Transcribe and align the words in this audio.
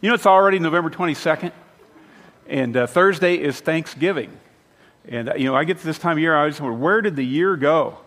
You 0.00 0.10
know, 0.10 0.14
it's 0.14 0.26
already 0.26 0.60
November 0.60 0.90
22nd, 0.90 1.50
and 2.46 2.76
uh, 2.76 2.86
Thursday 2.86 3.34
is 3.34 3.58
Thanksgiving. 3.58 4.30
And, 5.08 5.30
uh, 5.30 5.34
you 5.34 5.46
know, 5.46 5.56
I 5.56 5.64
get 5.64 5.78
to 5.78 5.84
this 5.84 5.98
time 5.98 6.12
of 6.12 6.18
year, 6.20 6.36
I 6.36 6.48
just 6.48 6.60
wonder, 6.60 6.78
where 6.78 7.02
did 7.02 7.16
the 7.16 7.24
year 7.24 7.56
go? 7.56 7.98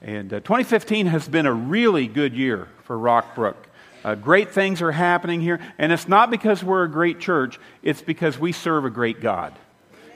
And 0.00 0.32
uh, 0.32 0.40
2015 0.40 1.04
has 1.08 1.28
been 1.28 1.44
a 1.44 1.52
really 1.52 2.06
good 2.06 2.32
year 2.32 2.68
for 2.84 2.96
Rockbrook. 2.96 3.56
Uh, 4.02 4.14
great 4.14 4.52
things 4.52 4.80
are 4.80 4.92
happening 4.92 5.42
here, 5.42 5.60
and 5.76 5.92
it's 5.92 6.08
not 6.08 6.30
because 6.30 6.64
we're 6.64 6.84
a 6.84 6.90
great 6.90 7.20
church, 7.20 7.60
it's 7.82 8.00
because 8.00 8.38
we 8.38 8.52
serve 8.52 8.86
a 8.86 8.90
great 8.90 9.20
God. 9.20 9.52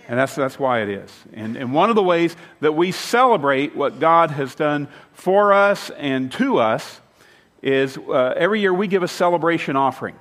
And 0.08 0.18
that's, 0.18 0.34
that's 0.34 0.58
why 0.58 0.80
it 0.80 0.88
is. 0.88 1.12
And, 1.34 1.58
and 1.58 1.74
one 1.74 1.90
of 1.90 1.96
the 1.96 2.02
ways 2.02 2.34
that 2.60 2.72
we 2.72 2.92
celebrate 2.92 3.76
what 3.76 4.00
God 4.00 4.30
has 4.30 4.54
done 4.54 4.88
for 5.12 5.52
us 5.52 5.90
and 5.90 6.32
to 6.32 6.56
us 6.60 6.98
is 7.60 7.98
uh, 7.98 8.32
every 8.38 8.62
year 8.62 8.72
we 8.72 8.86
give 8.86 9.02
a 9.02 9.08
celebration 9.08 9.76
offering. 9.76 10.14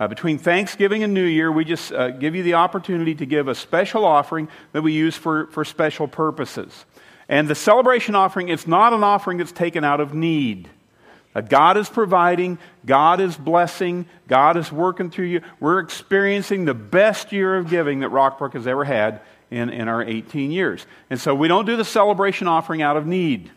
Uh, 0.00 0.08
between 0.08 0.38
Thanksgiving 0.38 1.04
and 1.04 1.14
New 1.14 1.24
Year, 1.24 1.52
we 1.52 1.64
just 1.64 1.92
uh, 1.92 2.10
give 2.10 2.34
you 2.34 2.42
the 2.42 2.54
opportunity 2.54 3.14
to 3.14 3.26
give 3.26 3.46
a 3.46 3.54
special 3.54 4.04
offering 4.04 4.48
that 4.72 4.82
we 4.82 4.92
use 4.92 5.16
for, 5.16 5.46
for 5.48 5.64
special 5.64 6.08
purposes. 6.08 6.84
And 7.28 7.48
the 7.48 7.54
celebration 7.54 8.14
offering, 8.14 8.48
it's 8.48 8.66
not 8.66 8.92
an 8.92 9.04
offering 9.04 9.38
that's 9.38 9.52
taken 9.52 9.84
out 9.84 10.00
of 10.00 10.12
need. 10.12 10.68
Uh, 11.34 11.40
God 11.40 11.76
is 11.76 11.88
providing, 11.88 12.58
God 12.84 13.20
is 13.20 13.36
blessing, 13.36 14.06
God 14.28 14.56
is 14.56 14.70
working 14.70 15.10
through 15.10 15.26
you. 15.26 15.40
We're 15.58 15.80
experiencing 15.80 16.64
the 16.64 16.74
best 16.74 17.32
year 17.32 17.56
of 17.56 17.70
giving 17.70 18.00
that 18.00 18.10
Rockbrook 18.10 18.52
has 18.54 18.66
ever 18.66 18.84
had 18.84 19.20
in, 19.50 19.70
in 19.70 19.88
our 19.88 20.02
18 20.02 20.50
years. 20.50 20.86
And 21.10 21.20
so 21.20 21.34
we 21.34 21.48
don't 21.48 21.66
do 21.66 21.76
the 21.76 21.84
celebration 21.84 22.48
offering 22.48 22.82
out 22.82 22.96
of 22.96 23.06
need. 23.06 23.50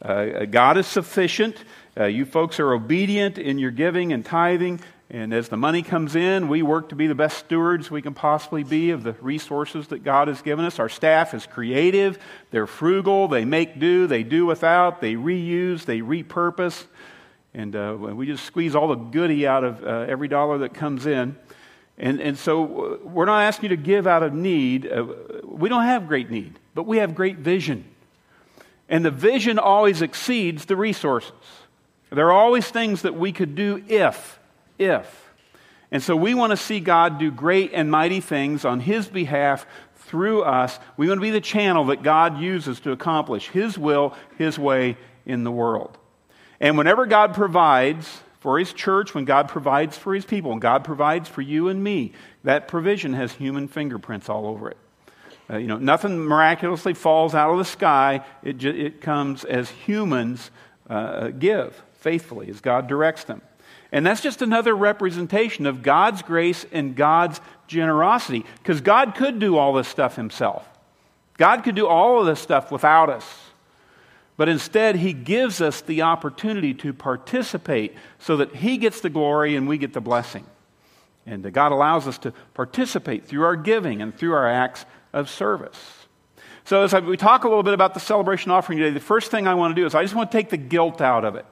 Uh, 0.00 0.44
God 0.44 0.76
is 0.76 0.86
sufficient. 0.86 1.56
Uh, 1.98 2.04
you 2.04 2.24
folks 2.24 2.58
are 2.58 2.72
obedient 2.72 3.38
in 3.38 3.58
your 3.58 3.70
giving 3.70 4.12
and 4.12 4.24
tithing. 4.24 4.80
And 5.10 5.34
as 5.34 5.48
the 5.48 5.56
money 5.56 5.82
comes 5.82 6.16
in, 6.16 6.48
we 6.48 6.62
work 6.62 6.88
to 6.88 6.94
be 6.94 7.06
the 7.06 7.14
best 7.14 7.38
stewards 7.38 7.90
we 7.90 8.00
can 8.00 8.14
possibly 8.14 8.64
be 8.64 8.90
of 8.90 9.02
the 9.02 9.12
resources 9.20 9.88
that 9.88 10.02
God 10.02 10.28
has 10.28 10.40
given 10.40 10.64
us. 10.64 10.78
Our 10.78 10.88
staff 10.88 11.34
is 11.34 11.46
creative, 11.46 12.18
they're 12.50 12.66
frugal, 12.66 13.28
they 13.28 13.44
make 13.44 13.78
do, 13.78 14.06
they 14.06 14.22
do 14.22 14.46
without, 14.46 15.00
they 15.00 15.14
reuse, 15.14 15.84
they 15.84 16.00
repurpose. 16.00 16.86
And 17.52 17.76
uh, 17.76 17.96
we 17.98 18.26
just 18.26 18.44
squeeze 18.44 18.74
all 18.74 18.88
the 18.88 18.96
goody 18.96 19.46
out 19.46 19.62
of 19.62 19.84
uh, 19.84 20.06
every 20.08 20.26
dollar 20.26 20.58
that 20.58 20.74
comes 20.74 21.06
in. 21.06 21.36
And, 21.96 22.20
and 22.20 22.36
so 22.36 22.64
uh, 22.64 23.06
we're 23.06 23.26
not 23.26 23.42
asking 23.42 23.70
you 23.70 23.76
to 23.76 23.82
give 23.82 24.06
out 24.06 24.22
of 24.22 24.32
need. 24.32 24.90
Uh, 24.90 25.06
we 25.44 25.68
don't 25.68 25.84
have 25.84 26.08
great 26.08 26.30
need, 26.30 26.58
but 26.74 26.84
we 26.84 26.96
have 26.96 27.14
great 27.14 27.38
vision. 27.38 27.84
And 28.88 29.04
the 29.04 29.10
vision 29.10 29.58
always 29.58 30.02
exceeds 30.02 30.64
the 30.64 30.76
resources. 30.76 31.32
There 32.10 32.26
are 32.26 32.32
always 32.32 32.68
things 32.68 33.02
that 33.02 33.14
we 33.14 33.32
could 33.32 33.54
do 33.54 33.82
if, 33.88 34.38
if. 34.78 35.32
And 35.90 36.02
so 36.02 36.16
we 36.16 36.34
want 36.34 36.50
to 36.50 36.56
see 36.56 36.80
God 36.80 37.18
do 37.18 37.30
great 37.30 37.70
and 37.72 37.90
mighty 37.90 38.20
things 38.20 38.64
on 38.64 38.80
His 38.80 39.06
behalf 39.06 39.66
through 39.94 40.42
us. 40.42 40.78
We 40.96 41.08
want 41.08 41.18
to 41.18 41.22
be 41.22 41.30
the 41.30 41.40
channel 41.40 41.86
that 41.86 42.02
God 42.02 42.40
uses 42.40 42.80
to 42.80 42.92
accomplish 42.92 43.48
His 43.48 43.78
will, 43.78 44.14
His 44.36 44.58
way 44.58 44.96
in 45.24 45.44
the 45.44 45.52
world. 45.52 45.96
And 46.60 46.76
whenever 46.76 47.06
God 47.06 47.34
provides 47.34 48.20
for 48.40 48.58
His 48.58 48.72
church, 48.72 49.14
when 49.14 49.24
God 49.24 49.48
provides 49.48 49.96
for 49.96 50.14
His 50.14 50.24
people, 50.24 50.50
when 50.50 50.60
God 50.60 50.84
provides 50.84 51.28
for 51.28 51.42
you 51.42 51.68
and 51.68 51.82
me, 51.82 52.12
that 52.42 52.68
provision 52.68 53.12
has 53.14 53.32
human 53.32 53.68
fingerprints 53.68 54.28
all 54.28 54.46
over 54.46 54.70
it. 54.70 54.76
Uh, 55.48 55.58
you 55.58 55.66
know, 55.66 55.78
nothing 55.78 56.18
miraculously 56.18 56.94
falls 56.94 57.34
out 57.34 57.50
of 57.50 57.58
the 57.58 57.64
sky. 57.64 58.24
It, 58.42 58.58
ju- 58.58 58.70
it 58.70 59.00
comes 59.00 59.44
as 59.44 59.70
humans 59.70 60.50
uh, 60.88 61.28
give 61.28 61.82
faithfully, 62.00 62.48
as 62.48 62.60
God 62.60 62.86
directs 62.86 63.24
them. 63.24 63.42
And 63.94 64.04
that's 64.04 64.20
just 64.20 64.42
another 64.42 64.74
representation 64.74 65.66
of 65.66 65.84
God's 65.84 66.20
grace 66.20 66.66
and 66.72 66.96
God's 66.96 67.40
generosity. 67.68 68.44
Because 68.58 68.80
God 68.80 69.14
could 69.14 69.38
do 69.38 69.56
all 69.56 69.72
this 69.72 69.86
stuff 69.86 70.16
himself. 70.16 70.68
God 71.38 71.62
could 71.62 71.76
do 71.76 71.86
all 71.86 72.18
of 72.18 72.26
this 72.26 72.40
stuff 72.40 72.72
without 72.72 73.08
us. 73.08 73.24
But 74.36 74.48
instead, 74.48 74.96
He 74.96 75.12
gives 75.12 75.60
us 75.60 75.80
the 75.80 76.02
opportunity 76.02 76.74
to 76.74 76.92
participate 76.92 77.94
so 78.18 78.36
that 78.38 78.56
He 78.56 78.78
gets 78.78 79.00
the 79.00 79.10
glory 79.10 79.54
and 79.54 79.68
we 79.68 79.78
get 79.78 79.92
the 79.92 80.00
blessing. 80.00 80.44
And 81.24 81.52
God 81.52 81.70
allows 81.70 82.08
us 82.08 82.18
to 82.18 82.32
participate 82.52 83.26
through 83.26 83.44
our 83.44 83.54
giving 83.54 84.02
and 84.02 84.12
through 84.12 84.32
our 84.32 84.50
acts 84.50 84.86
of 85.12 85.30
service. 85.30 85.78
So, 86.64 86.82
as 86.82 86.92
we 86.94 87.16
talk 87.16 87.44
a 87.44 87.48
little 87.48 87.62
bit 87.62 87.74
about 87.74 87.94
the 87.94 88.00
celebration 88.00 88.50
offering 88.50 88.78
today, 88.78 88.90
the 88.90 88.98
first 88.98 89.30
thing 89.30 89.46
I 89.46 89.54
want 89.54 89.76
to 89.76 89.80
do 89.80 89.86
is 89.86 89.94
I 89.94 90.02
just 90.02 90.16
want 90.16 90.32
to 90.32 90.36
take 90.36 90.50
the 90.50 90.56
guilt 90.56 91.00
out 91.00 91.24
of 91.24 91.36
it. 91.36 91.46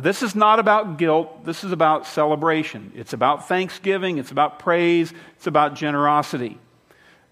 Now, 0.00 0.04
this 0.04 0.22
is 0.22 0.34
not 0.34 0.58
about 0.58 0.96
guilt, 0.96 1.44
this 1.44 1.62
is 1.62 1.72
about 1.72 2.06
celebration. 2.06 2.90
It's 2.94 3.12
about 3.12 3.48
thanksgiving, 3.48 4.16
it's 4.16 4.30
about 4.30 4.58
praise, 4.58 5.12
it's 5.36 5.46
about 5.46 5.74
generosity. 5.74 6.58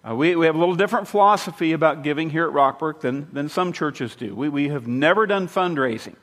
Uh, 0.06 0.14
we, 0.14 0.36
we 0.36 0.44
have 0.44 0.54
a 0.54 0.58
little 0.58 0.74
different 0.74 1.08
philosophy 1.08 1.72
about 1.72 2.02
giving 2.02 2.28
here 2.28 2.46
at 2.46 2.52
Rockbrook 2.52 3.00
than, 3.00 3.26
than 3.32 3.48
some 3.48 3.72
churches 3.72 4.14
do. 4.16 4.34
We, 4.34 4.50
we 4.50 4.68
have 4.68 4.86
never 4.86 5.26
done 5.26 5.48
fundraising 5.48 6.16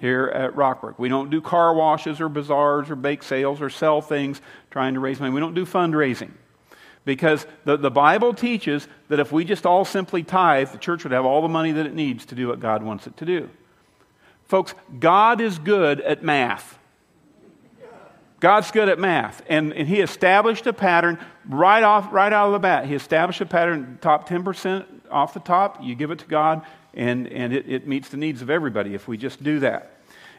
here 0.00 0.28
at 0.28 0.54
Rockbrook. 0.54 0.94
We 0.96 1.10
don't 1.10 1.28
do 1.28 1.42
car 1.42 1.74
washes 1.74 2.18
or 2.18 2.30
bazaars 2.30 2.88
or 2.88 2.96
bake 2.96 3.22
sales 3.22 3.60
or 3.60 3.68
sell 3.68 4.00
things 4.00 4.40
trying 4.70 4.94
to 4.94 5.00
raise 5.00 5.20
money. 5.20 5.34
We 5.34 5.40
don't 5.40 5.52
do 5.52 5.66
fundraising. 5.66 6.30
Because 7.04 7.46
the, 7.66 7.76
the 7.76 7.90
Bible 7.90 8.32
teaches 8.32 8.88
that 9.08 9.20
if 9.20 9.32
we 9.32 9.44
just 9.44 9.66
all 9.66 9.84
simply 9.84 10.22
tithe, 10.22 10.70
the 10.70 10.78
church 10.78 11.04
would 11.04 11.12
have 11.12 11.26
all 11.26 11.42
the 11.42 11.48
money 11.48 11.72
that 11.72 11.84
it 11.84 11.94
needs 11.94 12.24
to 12.24 12.34
do 12.34 12.48
what 12.48 12.58
God 12.58 12.82
wants 12.82 13.06
it 13.06 13.18
to 13.18 13.26
do. 13.26 13.50
Folks, 14.54 14.72
God 15.00 15.40
is 15.40 15.58
good 15.58 16.00
at 16.00 16.22
math. 16.22 16.78
God's 18.38 18.70
good 18.70 18.88
at 18.88 19.00
math. 19.00 19.42
And, 19.48 19.72
and 19.72 19.88
He 19.88 20.00
established 20.00 20.68
a 20.68 20.72
pattern 20.72 21.18
right, 21.48 21.82
off, 21.82 22.12
right 22.12 22.32
out 22.32 22.46
of 22.46 22.52
the 22.52 22.60
bat. 22.60 22.86
He 22.86 22.94
established 22.94 23.40
a 23.40 23.46
pattern, 23.46 23.98
top 24.00 24.28
10% 24.28 24.86
off 25.10 25.34
the 25.34 25.40
top, 25.40 25.82
you 25.82 25.96
give 25.96 26.12
it 26.12 26.20
to 26.20 26.26
God, 26.26 26.64
and, 26.94 27.26
and 27.26 27.52
it, 27.52 27.68
it 27.68 27.88
meets 27.88 28.10
the 28.10 28.16
needs 28.16 28.42
of 28.42 28.48
everybody 28.48 28.94
if 28.94 29.08
we 29.08 29.16
just 29.16 29.42
do 29.42 29.58
that. 29.58 29.90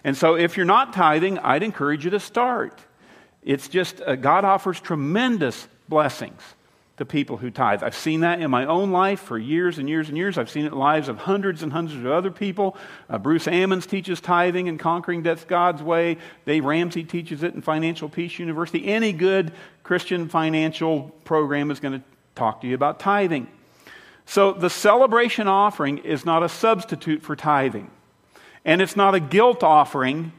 And 0.06 0.16
so 0.16 0.36
if 0.36 0.56
you're 0.56 0.66
not 0.66 0.94
tithing, 0.94 1.38
I'd 1.40 1.62
encourage 1.62 2.06
you 2.06 2.12
to 2.12 2.20
start. 2.22 2.80
It's 3.44 3.68
just, 3.68 4.00
uh, 4.00 4.16
God 4.16 4.46
offers 4.46 4.80
tremendous 4.80 5.68
blessings 5.90 6.42
to 6.97 7.06
people 7.06 7.38
who 7.38 7.51
tithe. 7.51 7.83
I've 7.83 7.95
seen 7.95 8.22
that 8.22 8.41
in 8.41 8.50
my 8.50 8.66
own 8.66 8.91
life 8.91 9.19
for 9.19 9.38
years 9.38 9.79
and 9.79 9.89
years 9.89 10.07
and 10.07 10.17
years. 10.17 10.38
I've 10.38 10.50
seen 10.50 10.63
it 10.63 10.67
in 10.67 10.73
the 10.73 10.79
lives 10.79 11.09
of 11.09 11.17
hundreds 11.17 11.61
and 11.61 11.73
hundreds 11.73 12.00
of 12.00 12.11
other 12.11 12.31
people. 12.31 12.78
Uh, 13.09 13.17
Bruce 13.17 13.47
Ammons 13.47 13.85
teaches 13.85 14.22
tithing 14.22 14.69
and 14.69 14.79
conquering 14.79 15.22
death 15.22 15.47
God's 15.47 15.84
way. 15.84 16.17
Dave 16.45 16.63
Ramsey 16.63 17.03
teaches 17.03 17.44
it 17.44 17.53
in 17.53 17.61
Financial 17.61 18.07
Peace 18.07 18.39
University. 18.39 18.88
Any 18.88 19.11
good 19.11 19.51
Christian 19.84 20.29
financial 20.29 21.11
program 21.25 21.69
is 21.69 21.81
going 21.81 22.00
to 22.00 22.05
talk 22.34 22.61
to 22.61 22.67
you 22.67 22.75
about 22.75 23.00
tithing. 23.00 23.47
So 24.25 24.53
the 24.53 24.69
celebration 24.69 25.47
offering 25.47 26.00
is 26.00 26.25
not 26.25 26.44
a 26.44 26.50
substitute 26.50 27.22
for 27.22 27.35
tithing. 27.35 27.91
And 28.63 28.81
it's 28.81 28.95
not 28.95 29.13
a 29.13 29.19
guilt 29.19 29.63
offering 29.63 30.31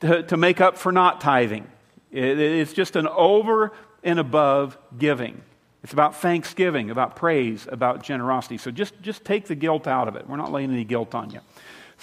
to, 0.00 0.22
to 0.24 0.36
make 0.36 0.60
up 0.60 0.76
for 0.76 0.92
not 0.92 1.20
tithing. 1.20 1.66
It, 2.10 2.38
it's 2.38 2.72
just 2.72 2.96
an 2.96 3.06
over 3.06 3.72
and 4.02 4.18
above 4.18 4.76
giving. 4.98 5.42
It's 5.86 5.92
about 5.92 6.16
thanksgiving, 6.16 6.90
about 6.90 7.14
praise, 7.14 7.68
about 7.70 8.02
generosity. 8.02 8.58
So 8.58 8.72
just, 8.72 9.00
just 9.02 9.24
take 9.24 9.46
the 9.46 9.54
guilt 9.54 9.86
out 9.86 10.08
of 10.08 10.16
it. 10.16 10.28
We're 10.28 10.36
not 10.36 10.50
laying 10.50 10.72
any 10.72 10.82
guilt 10.82 11.14
on 11.14 11.30
you. 11.30 11.38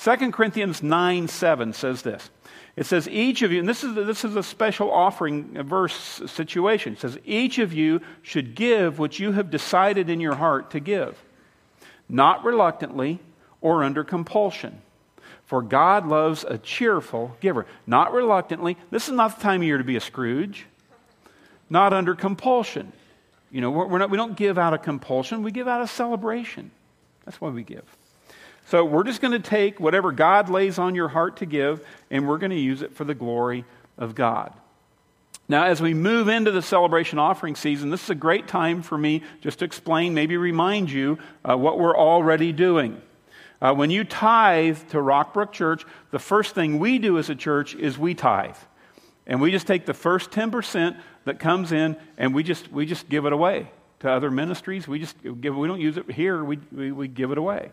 2 0.01 0.31
Corinthians 0.31 0.81
9 0.81 1.27
7 1.27 1.73
says 1.73 2.01
this. 2.01 2.29
It 2.77 2.85
says, 2.85 3.09
each 3.09 3.41
of 3.41 3.51
you, 3.51 3.59
and 3.59 3.67
this 3.67 3.83
is, 3.83 3.93
this 3.93 4.23
is 4.23 4.37
a 4.37 4.41
special 4.41 4.89
offering 4.89 5.61
verse 5.65 6.21
situation. 6.27 6.93
It 6.93 7.01
says, 7.01 7.19
each 7.25 7.59
of 7.59 7.73
you 7.73 7.99
should 8.21 8.55
give 8.55 8.99
what 8.99 9.19
you 9.19 9.33
have 9.33 9.51
decided 9.51 10.09
in 10.09 10.21
your 10.21 10.35
heart 10.35 10.71
to 10.71 10.79
give, 10.79 11.21
not 12.07 12.45
reluctantly 12.45 13.19
or 13.59 13.83
under 13.83 14.05
compulsion. 14.05 14.81
For 15.43 15.61
God 15.61 16.07
loves 16.07 16.45
a 16.47 16.57
cheerful 16.57 17.35
giver. 17.41 17.65
Not 17.85 18.13
reluctantly. 18.13 18.77
This 18.91 19.09
is 19.09 19.13
not 19.13 19.35
the 19.35 19.43
time 19.43 19.59
of 19.59 19.67
year 19.67 19.77
to 19.77 19.83
be 19.83 19.97
a 19.97 19.99
Scrooge. 19.99 20.67
Not 21.69 21.91
under 21.91 22.15
compulsion. 22.15 22.93
You 23.53 23.61
know, 23.61 23.69
we're 23.69 23.99
not, 23.99 24.09
we 24.09 24.17
don't 24.17 24.35
give 24.35 24.57
out 24.57 24.73
of 24.73 24.81
compulsion, 24.81 25.43
we 25.43 25.51
give 25.51 25.67
out 25.67 25.79
of 25.79 25.89
celebration. 25.91 26.71
That's 27.23 27.39
why 27.39 27.49
we 27.49 27.61
give. 27.61 27.85
So 28.65 28.83
we're 28.83 29.03
just 29.03 29.21
going 29.21 29.39
to 29.39 29.47
take 29.47 29.79
whatever 29.79 30.11
God 30.11 30.49
lays 30.49 30.79
on 30.79 30.95
your 30.95 31.07
heart 31.07 31.37
to 31.37 31.45
give, 31.45 31.85
and 32.09 32.27
we're 32.27 32.39
going 32.39 32.49
to 32.49 32.59
use 32.59 32.81
it 32.81 32.95
for 32.95 33.03
the 33.03 33.13
glory 33.13 33.63
of 33.95 34.15
God. 34.15 34.53
Now, 35.47 35.65
as 35.65 35.81
we 35.81 35.93
move 35.93 36.29
into 36.29 36.49
the 36.49 36.63
celebration 36.63 37.19
offering 37.19 37.55
season, 37.55 37.91
this 37.91 38.05
is 38.05 38.09
a 38.09 38.15
great 38.15 38.47
time 38.47 38.81
for 38.81 38.97
me 38.97 39.21
just 39.41 39.59
to 39.59 39.65
explain, 39.65 40.15
maybe 40.15 40.35
remind 40.35 40.89
you 40.89 41.19
uh, 41.47 41.55
what 41.55 41.77
we're 41.77 41.95
already 41.95 42.53
doing. 42.53 42.99
Uh, 43.61 43.75
when 43.75 43.91
you 43.91 44.03
tithe 44.03 44.79
to 44.89 44.97
Rockbrook 44.97 45.51
Church, 45.51 45.85
the 46.09 46.17
first 46.17 46.55
thing 46.55 46.79
we 46.79 46.97
do 46.97 47.19
as 47.19 47.29
a 47.29 47.35
church 47.35 47.75
is 47.75 47.99
we 47.99 48.15
tithe. 48.15 48.55
And 49.25 49.39
we 49.39 49.51
just 49.51 49.67
take 49.67 49.85
the 49.85 49.93
first 49.93 50.31
10% 50.31 50.99
that 51.25 51.39
comes 51.39 51.71
in 51.71 51.97
and 52.17 52.33
we 52.33 52.43
just, 52.43 52.71
we 52.71 52.85
just 52.85 53.07
give 53.09 53.25
it 53.25 53.33
away 53.33 53.71
to 54.01 54.11
other 54.11 54.29
ministries. 54.29 54.87
We 54.87 54.99
just 54.99 55.15
give, 55.41 55.55
we 55.55 55.67
don't 55.67 55.79
use 55.79 55.97
it 55.97 56.11
here, 56.11 56.43
we, 56.43 56.59
we, 56.71 56.91
we 56.91 57.07
give 57.07 57.31
it 57.31 57.37
away. 57.37 57.71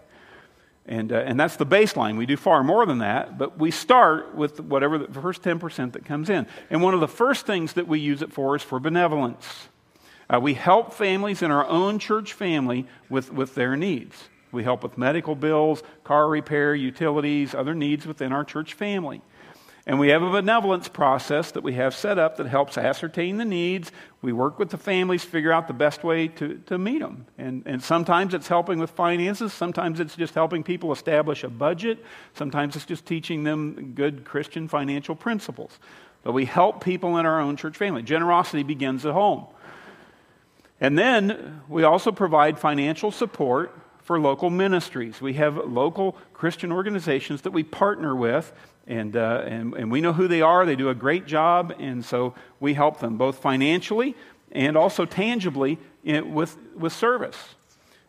And, 0.87 1.13
uh, 1.13 1.17
and 1.17 1.39
that's 1.39 1.57
the 1.57 1.67
baseline. 1.67 2.17
We 2.17 2.27
do 2.27 2.37
far 2.37 2.65
more 2.65 2.87
than 2.87 2.99
that, 2.99 3.37
but 3.37 3.59
we 3.59 3.71
start 3.71 4.35
with 4.35 4.61
whatever 4.61 4.99
the 4.99 5.21
first 5.21 5.43
10% 5.43 5.93
that 5.93 6.05
comes 6.05 6.31
in. 6.31 6.47
And 6.71 6.83
one 6.83 6.95
of 6.95 7.01
the 7.01 7.09
first 7.09 7.47
things 7.47 7.75
that 7.75 7.87
we 7.87 8.01
use 8.01 8.23
it 8.23 8.33
for 8.33 8.57
is 8.57 8.63
for 8.63 8.81
benevolence. 8.81 9.69
Uh, 10.29 10.41
we 10.41 10.55
help 10.55 10.95
families 10.95 11.43
in 11.43 11.51
our 11.51 11.67
own 11.67 11.99
church 11.99 12.33
family 12.33 12.87
with, 13.09 13.33
with 13.33 13.55
their 13.55 13.77
needs. 13.77 14.29
We 14.53 14.65
help 14.65 14.83
with 14.83 14.99
medical 14.99 15.35
bills, 15.35 15.83
car 16.03 16.29
repair, 16.29 16.75
utilities, 16.75 17.55
other 17.55 17.75
needs 17.75 18.07
within 18.07 18.33
our 18.33 18.45
church 18.45 18.75
family. 18.75 19.23
And 19.91 19.99
we 19.99 20.11
have 20.11 20.23
a 20.23 20.31
benevolence 20.31 20.87
process 20.87 21.51
that 21.51 21.65
we 21.65 21.73
have 21.73 21.97
set 21.97 22.17
up 22.17 22.37
that 22.37 22.47
helps 22.47 22.79
ascertain 22.79 23.39
the 23.39 23.45
needs. 23.45 23.91
We 24.23 24.33
work 24.33 24.57
with 24.57 24.71
the 24.71 24.79
families, 24.79 25.25
to 25.25 25.29
figure 25.29 25.51
out 25.51 25.67
the 25.67 25.75
best 25.75 26.05
way 26.05 26.29
to, 26.29 26.63
to 26.67 26.79
meet 26.79 27.01
them. 27.01 27.27
And, 27.37 27.65
and 27.67 27.83
sometimes 27.83 28.33
it's 28.33 28.47
helping 28.47 28.79
with 28.79 28.91
finances. 28.91 29.53
Sometimes 29.53 29.99
it's 29.99 30.15
just 30.15 30.33
helping 30.35 30.63
people 30.63 30.93
establish 30.93 31.43
a 31.43 31.49
budget. 31.49 32.05
Sometimes 32.35 32.77
it's 32.77 32.85
just 32.85 33.05
teaching 33.05 33.43
them 33.43 33.95
good 33.97 34.25
Christian 34.25 34.69
financial 34.69 35.17
principles. 35.17 35.77
But 36.23 36.35
we 36.35 36.45
help 36.45 36.85
people 36.85 37.17
in 37.17 37.27
our 37.27 37.41
own 37.41 37.57
church 37.57 37.77
family. 37.77 38.05
Generosity 38.05 38.63
begins 38.63 39.05
at 39.05 39.13
home. 39.13 39.49
And 40.81 40.97
then 40.97 41.63
we 41.69 41.83
also 41.83 42.13
provide 42.13 42.61
financial 42.61 43.11
support 43.11 43.77
for 44.03 44.21
local 44.21 44.51
ministries. 44.51 45.21
We 45.21 45.35
have 45.35 45.57
local 45.57 46.17
Christian 46.33 46.71
organizations 46.71 47.43
that 47.43 47.53
we 47.53 47.65
partner 47.65 48.15
with, 48.15 48.53
and, 48.91 49.17
uh, 49.17 49.45
and, 49.47 49.75
and 49.75 49.91
we 49.91 50.01
know 50.01 50.13
who 50.13 50.27
they 50.27 50.43
are. 50.43 50.67
They 50.67 50.77
do 50.77 50.89
a 50.89 50.95
great 50.95 51.25
job, 51.25 51.73
and 51.79 52.05
so 52.05 52.35
we 52.59 52.75
help 52.75 52.99
them 52.99 53.17
both 53.17 53.39
financially 53.39 54.17
and 54.51 54.77
also 54.77 55.05
tangibly 55.05 55.79
in, 56.03 56.35
with, 56.35 56.57
with 56.77 56.93
service. 56.93 57.37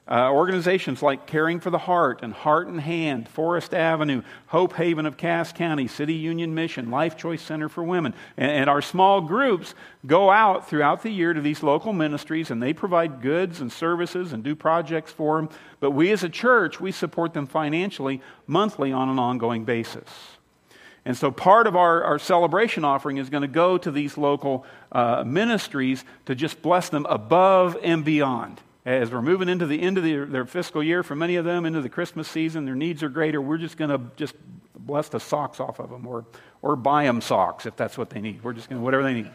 Uh, 0.09 0.31
organizations 0.31 1.03
like 1.03 1.27
Caring 1.27 1.59
for 1.59 1.69
the 1.69 1.77
Heart 1.77 2.21
and 2.23 2.33
Heart 2.33 2.67
and 2.67 2.81
Hand, 2.81 3.29
Forest 3.29 3.75
Avenue, 3.75 4.23
Hope 4.47 4.73
Haven 4.73 5.05
of 5.05 5.15
Cass 5.15 5.53
County, 5.53 5.87
City 5.87 6.15
Union 6.15 6.55
Mission, 6.55 6.89
Life 6.89 7.15
Choice 7.15 7.43
Center 7.43 7.69
for 7.69 7.83
Women. 7.83 8.15
And, 8.35 8.51
and, 8.51 8.69
our 8.69 8.81
small 8.81 9.21
groups 9.21 9.75
go 10.05 10.31
out 10.31 10.67
throughout 10.67 11.03
the 11.03 11.11
year 11.11 11.33
to 11.33 11.39
these 11.39 11.61
local 11.61 11.93
ministries 11.93 12.49
and 12.49 12.61
they 12.61 12.73
provide 12.73 13.21
goods 13.21 13.61
and 13.61 13.71
services 13.71 14.33
and 14.33 14.43
do 14.43 14.55
projects 14.55 15.13
for 15.13 15.37
them. 15.37 15.49
But 15.79 15.91
we 15.91 16.11
as 16.11 16.23
a 16.23 16.29
church, 16.29 16.81
we 16.81 16.91
support 16.91 17.33
them 17.33 17.45
financially 17.45 18.21
monthly 18.47 18.91
on 18.91 19.07
an 19.07 19.19
ongoing 19.19 19.63
basis. 19.63 20.09
And 21.03 21.18
so 21.18 21.31
part 21.31 21.65
of 21.65 21.75
our, 21.75 22.03
our 22.03 22.19
celebration 22.19 22.86
offering 22.86 23.18
is 23.18 23.30
going 23.30 23.42
to 23.42 23.48
go 23.48 23.77
to 23.77 23.89
these 23.89 24.18
local 24.18 24.65
uh, 24.92 25.24
ministries 25.25 26.06
to 26.25 26.36
just 26.36 26.62
bless 26.62 26.89
them 26.89 27.06
above 27.09 27.77
and 27.81 28.06
beyond. 28.06 28.62
As 28.86 29.12
we're 29.12 29.21
moving 29.21 29.50
into 29.50 29.65
the 29.65 29.81
end 29.81 29.98
of 29.98 30.03
the, 30.03 30.25
their 30.25 30.45
fiscal 30.45 30.83
year, 30.83 31.03
for 31.03 31.15
many 31.15 31.36
of 31.36 31.45
them, 31.45 31.65
into 31.65 31.81
the 31.81 31.89
Christmas 31.89 32.27
season, 32.27 32.65
their 32.65 32.75
needs 32.75 33.03
are 33.03 33.09
greater. 33.09 33.42
We're 33.42 33.57
just 33.57 33.77
going 33.77 33.89
to 33.89 34.01
just 34.15 34.36
bless 34.75 35.09
the 35.09 35.19
socks 35.19 35.59
off 35.59 35.80
of 35.80 35.89
them 35.89 36.07
or, 36.07 36.25
or 36.62 36.75
buy 36.75 37.06
them 37.06 37.21
socks 37.21 37.65
if 37.65 37.75
that's 37.75 37.98
what 37.98 38.09
they 38.09 38.21
need. 38.21 38.44
We're 38.44 38.53
just 38.53 38.69
going 38.69 38.80
to, 38.80 38.83
whatever 38.83 39.03
they 39.03 39.13
need. 39.13 39.31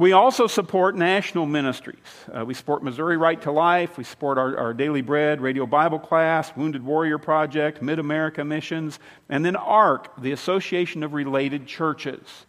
We 0.00 0.12
also 0.12 0.46
support 0.46 0.96
national 0.96 1.44
ministries. 1.44 1.98
Uh, 2.34 2.42
we 2.46 2.54
support 2.54 2.82
Missouri 2.82 3.18
Right 3.18 3.38
to 3.42 3.52
Life. 3.52 3.98
We 3.98 4.04
support 4.04 4.38
our, 4.38 4.56
our, 4.56 4.72
Daily 4.72 5.02
Bread, 5.02 5.42
Radio 5.42 5.66
Bible 5.66 5.98
Class, 5.98 6.56
Wounded 6.56 6.82
Warrior 6.82 7.18
Project, 7.18 7.82
Mid 7.82 7.98
America 7.98 8.42
Missions, 8.42 8.98
and 9.28 9.44
then 9.44 9.56
ARC, 9.56 10.18
the 10.22 10.32
Association 10.32 11.02
of 11.02 11.12
Related 11.12 11.66
Churches. 11.66 12.46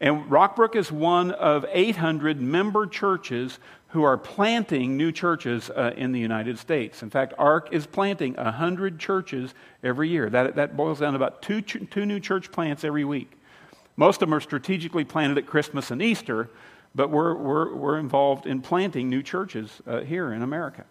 And 0.00 0.30
Rockbrook 0.30 0.76
is 0.76 0.92
one 0.92 1.32
of 1.32 1.66
800 1.68 2.40
member 2.40 2.86
churches 2.86 3.58
who 3.88 4.04
are 4.04 4.16
planting 4.16 4.96
new 4.96 5.10
churches 5.10 5.70
uh, 5.70 5.94
in 5.96 6.12
the 6.12 6.20
United 6.20 6.60
States. 6.60 7.02
In 7.02 7.10
fact, 7.10 7.34
ARC 7.38 7.72
is 7.72 7.86
planting 7.86 8.34
100 8.34 9.00
churches 9.00 9.52
every 9.82 10.10
year. 10.10 10.30
That, 10.30 10.54
that 10.54 10.76
boils 10.76 11.00
down 11.00 11.14
to 11.14 11.16
about 11.16 11.42
two, 11.42 11.60
two 11.60 12.06
new 12.06 12.20
church 12.20 12.52
plants 12.52 12.84
every 12.84 13.04
week. 13.04 13.32
Most 13.96 14.22
of 14.22 14.28
them 14.28 14.34
are 14.34 14.40
strategically 14.40 15.04
planted 15.04 15.38
at 15.38 15.46
Christmas 15.46 15.90
and 15.90 16.00
Easter, 16.00 16.50
but 16.94 17.10
we're, 17.10 17.34
we're, 17.34 17.74
we're 17.74 17.98
involved 17.98 18.46
in 18.46 18.60
planting 18.60 19.10
new 19.10 19.22
churches 19.22 19.82
uh, 19.86 20.00
here 20.00 20.32
in 20.32 20.42
America. 20.42 20.84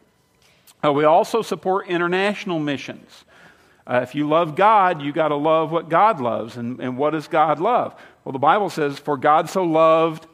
Uh, 0.84 0.92
we 0.92 1.06
also 1.06 1.42
support 1.42 1.88
international 1.88 2.60
missions. 2.60 3.24
Uh, 3.86 4.02
if 4.04 4.16
you 4.16 4.28
love 4.28 4.56
God, 4.56 5.02
you 5.02 5.12
got 5.12 5.30
to 5.30 5.36
love 5.36 5.72
what 5.72 5.90
God 5.90 6.20
loves. 6.20 6.58
And, 6.58 6.80
and 6.80 6.98
what 6.98 7.12
does 7.12 7.28
God 7.28 7.60
love? 7.60 8.00
Well, 8.24 8.34
the 8.34 8.40
Bible 8.40 8.70
says, 8.70 9.00
For 9.00 9.18
God 9.18 9.50
so 9.50 9.64
loved 9.64 10.28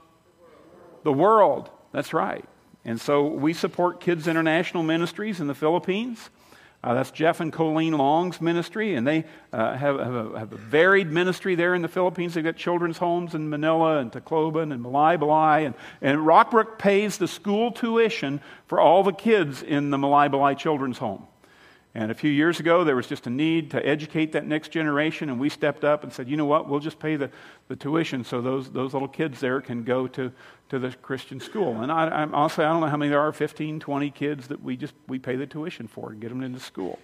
the 1.03 1.13
world. 1.13 1.69
That's 1.91 2.13
right. 2.13 2.45
And 2.85 2.99
so 2.99 3.25
we 3.27 3.53
support 3.53 3.99
Kids 3.99 4.27
International 4.27 4.83
Ministries 4.83 5.39
in 5.39 5.47
the 5.47 5.55
Philippines. 5.55 6.29
Uh, 6.81 6.93
that's 6.93 7.11
Jeff 7.11 7.41
and 7.41 7.51
Colleen 7.51 7.91
Long's 7.91 8.39
ministry, 8.39 8.95
and 8.95 9.05
they 9.05 9.25
uh, 9.51 9.75
have, 9.75 9.99
have, 9.99 10.15
a, 10.15 10.39
have, 10.39 10.53
a, 10.53 10.57
varied 10.57 11.11
ministry 11.11 11.55
there 11.55 11.75
in 11.75 11.81
the 11.81 11.89
Philippines. 11.89 12.33
They've 12.33 12.43
got 12.43 12.55
children's 12.55 12.97
homes 12.97 13.35
in 13.35 13.49
Manila 13.49 13.97
and 13.97 14.09
Tacloban 14.09 14.71
and 14.71 14.83
Malaybalay, 14.83 15.65
and, 15.65 15.75
and 16.01 16.19
Rockbrook 16.19 16.79
pays 16.79 17.17
the 17.17 17.27
school 17.27 17.73
tuition 17.73 18.39
for 18.67 18.79
all 18.79 19.03
the 19.03 19.11
kids 19.11 19.61
in 19.61 19.89
the 19.89 19.97
Malaybalay 19.97 20.57
Children's 20.57 20.99
Home. 20.99 21.27
And 21.99 22.11
a 22.11 22.15
few 22.15 22.31
years 22.31 22.61
ago, 22.61 22.85
there 22.85 22.95
was 22.95 23.07
just 23.07 23.27
a 23.27 23.29
need 23.29 23.71
to 23.71 23.85
educate 23.85 24.31
that 24.31 24.47
next 24.47 24.69
generation, 24.69 25.29
and 25.29 25.37
we 25.37 25.49
stepped 25.49 25.83
up 25.83 26.05
and 26.05 26.13
said, 26.13 26.29
you 26.29 26.37
know 26.37 26.45
what, 26.45 26.69
we'll 26.69 26.79
just 26.79 26.97
pay 26.97 27.17
the, 27.17 27.29
the 27.67 27.75
tuition 27.75 28.23
so 28.23 28.41
those, 28.41 28.71
those 28.71 28.93
little 28.93 29.09
kids 29.09 29.41
there 29.41 29.59
can 29.59 29.83
go 29.83 30.07
to, 30.07 30.31
to 30.69 30.79
the 30.79 30.91
Christian 31.01 31.41
school. 31.41 31.81
And 31.81 31.91
I, 31.91 32.07
I'm, 32.07 32.33
honestly, 32.33 32.63
I 32.63 32.71
don't 32.71 32.79
know 32.79 32.87
how 32.87 32.95
many 32.95 33.09
there 33.09 33.19
are 33.19 33.33
15, 33.33 33.81
20 33.81 34.11
kids 34.11 34.47
that 34.47 34.63
we 34.63 34.77
just 34.77 34.93
we 35.09 35.19
pay 35.19 35.35
the 35.35 35.45
tuition 35.45 35.89
for 35.89 36.11
and 36.11 36.21
get 36.21 36.29
them 36.29 36.41
into 36.41 36.61
school. 36.61 36.99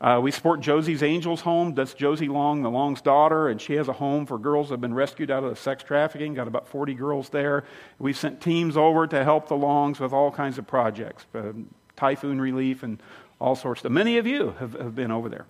Uh, 0.00 0.20
we 0.22 0.30
support 0.30 0.60
Josie's 0.60 1.02
Angels 1.02 1.40
Home. 1.40 1.74
That's 1.74 1.92
Josie 1.92 2.28
Long, 2.28 2.62
the 2.62 2.70
Long's 2.70 3.00
daughter, 3.00 3.48
and 3.48 3.60
she 3.60 3.72
has 3.72 3.88
a 3.88 3.92
home 3.92 4.24
for 4.24 4.38
girls 4.38 4.68
that 4.68 4.74
have 4.74 4.80
been 4.80 4.94
rescued 4.94 5.32
out 5.32 5.42
of 5.42 5.58
sex 5.58 5.82
trafficking. 5.82 6.34
Got 6.34 6.46
about 6.46 6.68
40 6.68 6.94
girls 6.94 7.30
there. 7.30 7.64
We've 7.98 8.16
sent 8.16 8.40
teams 8.40 8.76
over 8.76 9.08
to 9.08 9.24
help 9.24 9.48
the 9.48 9.56
Longs 9.56 9.98
with 9.98 10.12
all 10.12 10.30
kinds 10.30 10.58
of 10.58 10.68
projects, 10.68 11.26
uh, 11.34 11.54
typhoon 11.96 12.40
relief 12.40 12.84
and 12.84 13.02
all 13.40 13.56
sorts 13.56 13.84
of 13.84 13.92
Many 13.92 14.18
of 14.18 14.26
you 14.26 14.54
have, 14.58 14.72
have 14.74 14.94
been 14.94 15.10
over 15.10 15.28
there. 15.28 15.46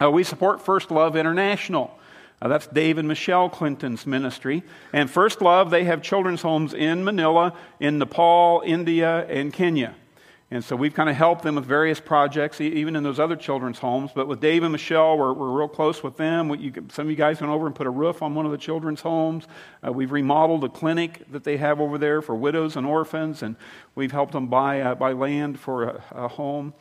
Uh, 0.00 0.10
we 0.10 0.24
support 0.24 0.60
First 0.60 0.90
Love 0.90 1.16
International. 1.16 1.98
Uh, 2.40 2.48
that's 2.48 2.66
Dave 2.66 2.98
and 2.98 3.06
Michelle 3.06 3.48
Clinton's 3.48 4.06
ministry. 4.06 4.64
And 4.92 5.10
First 5.10 5.40
Love, 5.40 5.70
they 5.70 5.84
have 5.84 6.02
children's 6.02 6.42
homes 6.42 6.74
in 6.74 7.04
Manila, 7.04 7.54
in 7.78 7.98
Nepal, 7.98 8.62
India, 8.64 9.24
and 9.28 9.52
Kenya. 9.52 9.94
And 10.52 10.62
so 10.62 10.76
we've 10.76 10.92
kind 10.92 11.08
of 11.08 11.16
helped 11.16 11.44
them 11.44 11.54
with 11.54 11.64
various 11.64 11.98
projects, 11.98 12.60
even 12.60 12.94
in 12.94 13.02
those 13.02 13.18
other 13.18 13.36
children's 13.36 13.78
homes. 13.78 14.10
But 14.14 14.28
with 14.28 14.40
Dave 14.40 14.64
and 14.64 14.70
Michelle, 14.70 15.16
we're, 15.16 15.32
we're 15.32 15.48
real 15.48 15.66
close 15.66 16.02
with 16.02 16.18
them. 16.18 16.50
We, 16.50 16.58
you, 16.58 16.72
some 16.90 17.06
of 17.06 17.10
you 17.10 17.16
guys 17.16 17.40
went 17.40 17.50
over 17.50 17.66
and 17.66 17.74
put 17.74 17.86
a 17.86 17.90
roof 17.90 18.20
on 18.20 18.34
one 18.34 18.44
of 18.44 18.52
the 18.52 18.58
children's 18.58 19.00
homes. 19.00 19.46
Uh, 19.82 19.92
we've 19.92 20.12
remodeled 20.12 20.62
a 20.64 20.68
clinic 20.68 21.22
that 21.32 21.44
they 21.44 21.56
have 21.56 21.80
over 21.80 21.96
there 21.96 22.20
for 22.20 22.34
widows 22.34 22.76
and 22.76 22.86
orphans, 22.86 23.42
and 23.42 23.56
we've 23.94 24.12
helped 24.12 24.34
them 24.34 24.48
buy, 24.48 24.82
uh, 24.82 24.94
buy 24.94 25.12
land 25.12 25.58
for 25.58 25.84
a, 25.84 26.04
a 26.10 26.28
home. 26.28 26.74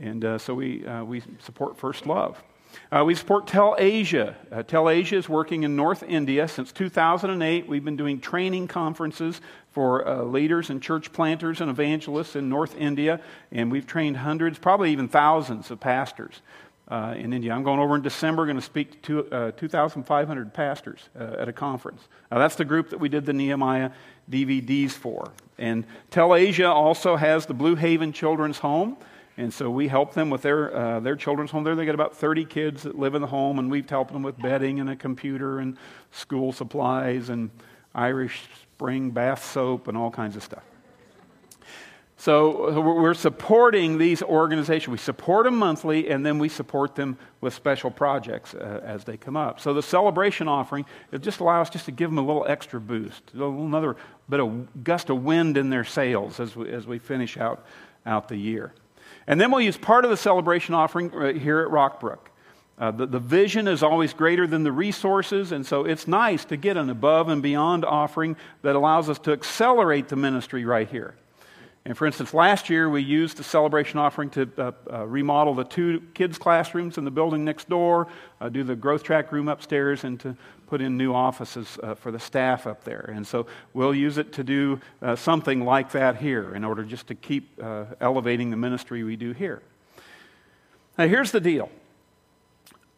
And 0.00 0.24
uh, 0.24 0.38
so 0.38 0.54
we, 0.54 0.86
uh, 0.86 1.04
we 1.04 1.20
support 1.40 1.76
First 1.76 2.06
Love. 2.06 2.42
Uh, 2.90 3.04
we 3.04 3.14
support 3.14 3.46
Tel 3.46 3.74
Asia. 3.78 4.36
Uh, 4.50 4.62
Tel 4.62 4.88
Asia 4.88 5.16
is 5.16 5.28
working 5.28 5.62
in 5.62 5.76
North 5.76 6.02
India. 6.02 6.46
Since 6.48 6.72
2008, 6.72 7.68
we've 7.68 7.84
been 7.84 7.96
doing 7.96 8.20
training 8.20 8.68
conferences 8.68 9.40
for 9.72 10.06
uh, 10.06 10.22
leaders 10.22 10.70
and 10.70 10.82
church 10.82 11.12
planters 11.12 11.60
and 11.60 11.70
evangelists 11.70 12.36
in 12.36 12.48
North 12.48 12.76
India, 12.76 13.20
and 13.50 13.72
we've 13.72 13.86
trained 13.86 14.18
hundreds, 14.18 14.58
probably 14.58 14.92
even 14.92 15.08
thousands 15.08 15.70
of 15.70 15.80
pastors 15.80 16.40
uh, 16.88 17.14
in 17.16 17.32
India. 17.32 17.52
I'm 17.52 17.62
going 17.62 17.80
over 17.80 17.96
in 17.96 18.02
December, 18.02 18.44
going 18.44 18.56
to 18.56 18.62
speak 18.62 19.02
to 19.02 19.26
uh, 19.32 19.50
2,500 19.52 20.54
pastors 20.54 21.08
uh, 21.18 21.36
at 21.38 21.48
a 21.48 21.52
conference. 21.52 22.02
Now, 22.30 22.38
that's 22.38 22.56
the 22.56 22.64
group 22.64 22.90
that 22.90 23.00
we 23.00 23.08
did 23.08 23.26
the 23.26 23.32
Nehemiah 23.32 23.90
DVDs 24.30 24.92
for. 24.92 25.32
And 25.58 25.84
Tel 26.10 26.34
Asia 26.34 26.70
also 26.70 27.16
has 27.16 27.46
the 27.46 27.54
Blue 27.54 27.74
Haven 27.74 28.12
Children's 28.12 28.58
Home. 28.58 28.96
And 29.36 29.52
so 29.52 29.68
we 29.68 29.88
help 29.88 30.14
them 30.14 30.30
with 30.30 30.42
their, 30.42 30.74
uh, 30.74 31.00
their 31.00 31.16
children's 31.16 31.50
home 31.50 31.64
there. 31.64 31.74
They 31.74 31.86
got 31.86 31.94
about 31.94 32.16
30 32.16 32.44
kids 32.44 32.84
that 32.84 32.96
live 32.96 33.14
in 33.14 33.20
the 33.20 33.26
home, 33.26 33.58
and 33.58 33.70
we've 33.70 33.88
helped 33.88 34.12
them 34.12 34.22
with 34.22 34.40
bedding 34.40 34.78
and 34.78 34.88
a 34.88 34.96
computer 34.96 35.58
and 35.58 35.76
school 36.12 36.52
supplies 36.52 37.30
and 37.30 37.50
Irish 37.94 38.42
Spring 38.74 39.10
bath 39.10 39.44
soap 39.44 39.88
and 39.88 39.96
all 39.96 40.10
kinds 40.10 40.36
of 40.36 40.42
stuff. 40.42 40.62
So 42.16 42.80
we're 42.80 43.12
supporting 43.12 43.98
these 43.98 44.22
organizations. 44.22 44.88
We 44.88 44.98
support 44.98 45.44
them 45.44 45.56
monthly, 45.56 46.08
and 46.08 46.24
then 46.24 46.38
we 46.38 46.48
support 46.48 46.94
them 46.94 47.18
with 47.40 47.52
special 47.52 47.90
projects 47.90 48.54
uh, 48.54 48.80
as 48.82 49.04
they 49.04 49.16
come 49.16 49.36
up. 49.36 49.60
So 49.60 49.74
the 49.74 49.82
celebration 49.82 50.48
offering 50.48 50.86
it 51.12 51.20
just 51.20 51.40
allows 51.40 51.66
us 51.66 51.72
just 51.72 51.84
to 51.84 51.90
give 51.90 52.08
them 52.08 52.18
a 52.18 52.24
little 52.24 52.46
extra 52.48 52.80
boost, 52.80 53.22
a 53.34 53.36
little 53.36 53.66
another 53.66 53.96
bit 54.30 54.40
of 54.40 54.84
gust 54.84 55.10
of 55.10 55.22
wind 55.22 55.58
in 55.58 55.70
their 55.70 55.84
sails 55.84 56.40
as 56.40 56.56
we, 56.56 56.70
as 56.70 56.86
we 56.86 56.98
finish 56.98 57.36
out, 57.36 57.66
out 58.06 58.28
the 58.28 58.36
year. 58.36 58.72
And 59.26 59.40
then 59.40 59.50
we'll 59.50 59.60
use 59.60 59.76
part 59.76 60.04
of 60.04 60.10
the 60.10 60.16
celebration 60.16 60.74
offering 60.74 61.10
right 61.10 61.36
here 61.36 61.60
at 61.60 61.70
Rockbrook. 61.70 62.18
Uh, 62.76 62.90
the, 62.90 63.06
the 63.06 63.20
vision 63.20 63.68
is 63.68 63.82
always 63.82 64.12
greater 64.12 64.46
than 64.46 64.64
the 64.64 64.72
resources, 64.72 65.52
and 65.52 65.64
so 65.64 65.84
it's 65.84 66.08
nice 66.08 66.44
to 66.46 66.56
get 66.56 66.76
an 66.76 66.90
above 66.90 67.28
and 67.28 67.40
beyond 67.40 67.84
offering 67.84 68.36
that 68.62 68.74
allows 68.74 69.08
us 69.08 69.18
to 69.20 69.32
accelerate 69.32 70.08
the 70.08 70.16
ministry 70.16 70.64
right 70.64 70.88
here. 70.88 71.14
And 71.86 71.96
for 71.96 72.06
instance, 72.06 72.32
last 72.32 72.70
year 72.70 72.88
we 72.88 73.02
used 73.02 73.36
the 73.36 73.44
celebration 73.44 73.98
offering 73.98 74.30
to 74.30 74.50
uh, 74.56 74.72
uh, 74.90 75.06
remodel 75.06 75.54
the 75.54 75.64
two 75.64 76.02
kids' 76.14 76.38
classrooms 76.38 76.96
in 76.96 77.04
the 77.04 77.10
building 77.10 77.44
next 77.44 77.68
door, 77.68 78.08
uh, 78.40 78.48
do 78.48 78.64
the 78.64 78.74
growth 78.74 79.02
track 79.02 79.30
room 79.32 79.48
upstairs, 79.48 80.02
and 80.02 80.18
to 80.20 80.36
put 80.66 80.80
in 80.80 80.96
new 80.96 81.14
offices 81.14 81.78
uh, 81.82 81.94
for 81.94 82.10
the 82.10 82.18
staff 82.18 82.66
up 82.66 82.84
there. 82.84 83.12
And 83.14 83.26
so 83.26 83.46
we'll 83.72 83.94
use 83.94 84.18
it 84.18 84.32
to 84.34 84.44
do 84.44 84.80
uh, 85.02 85.16
something 85.16 85.64
like 85.64 85.92
that 85.92 86.16
here 86.16 86.54
in 86.54 86.64
order 86.64 86.84
just 86.84 87.06
to 87.08 87.14
keep 87.14 87.58
uh, 87.62 87.84
elevating 88.00 88.50
the 88.50 88.56
ministry 88.56 89.04
we 89.04 89.16
do 89.16 89.32
here. 89.32 89.62
Now, 90.98 91.06
here's 91.06 91.30
the 91.30 91.40
deal 91.40 91.70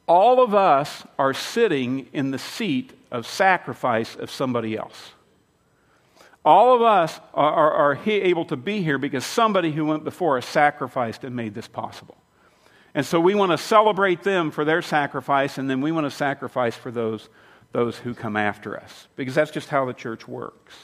all 0.08 0.42
of 0.42 0.54
us 0.54 1.04
are 1.18 1.35
sitting 1.35 2.08
in 2.12 2.30
the 2.30 2.38
seat 2.38 2.92
of 3.11 3.26
sacrifice 3.26 4.14
of 4.14 4.30
somebody 4.30 4.76
else. 4.76 5.12
All 6.44 6.76
of 6.76 6.82
us 6.82 7.18
are, 7.35 7.52
are, 7.52 7.73
are, 7.73 7.99
able 8.06 8.44
to 8.44 8.56
be 8.56 8.80
here 8.80 8.99
because 8.99 9.26
somebody 9.26 9.73
who 9.73 9.85
went 9.85 10.04
before 10.04 10.38
us 10.38 10.46
sacrificed 10.46 11.25
and 11.25 11.35
made 11.35 11.54
this 11.54 11.66
possible. 11.66 12.16
And 12.94 13.04
so 13.04 13.18
we 13.20 13.35
want 13.35 13.50
to 13.50 13.58
celebrate 13.58 14.23
them 14.23 14.52
for 14.52 14.64
their 14.64 14.80
sacrifice, 14.80 15.58
and 15.58 15.68
then 15.68 15.80
we 15.80 15.90
want 15.90 16.06
to 16.06 16.11
sacrifice 16.11 16.76
for 16.76 16.92
those, 16.92 17.28
those 17.76 17.99
who 17.99 18.14
come 18.14 18.38
after 18.38 18.75
us, 18.80 19.06
because 19.16 19.35
that's 19.35 19.50
just 19.50 19.68
how 19.68 19.85
the 19.85 19.92
church 19.92 20.26
works. 20.26 20.75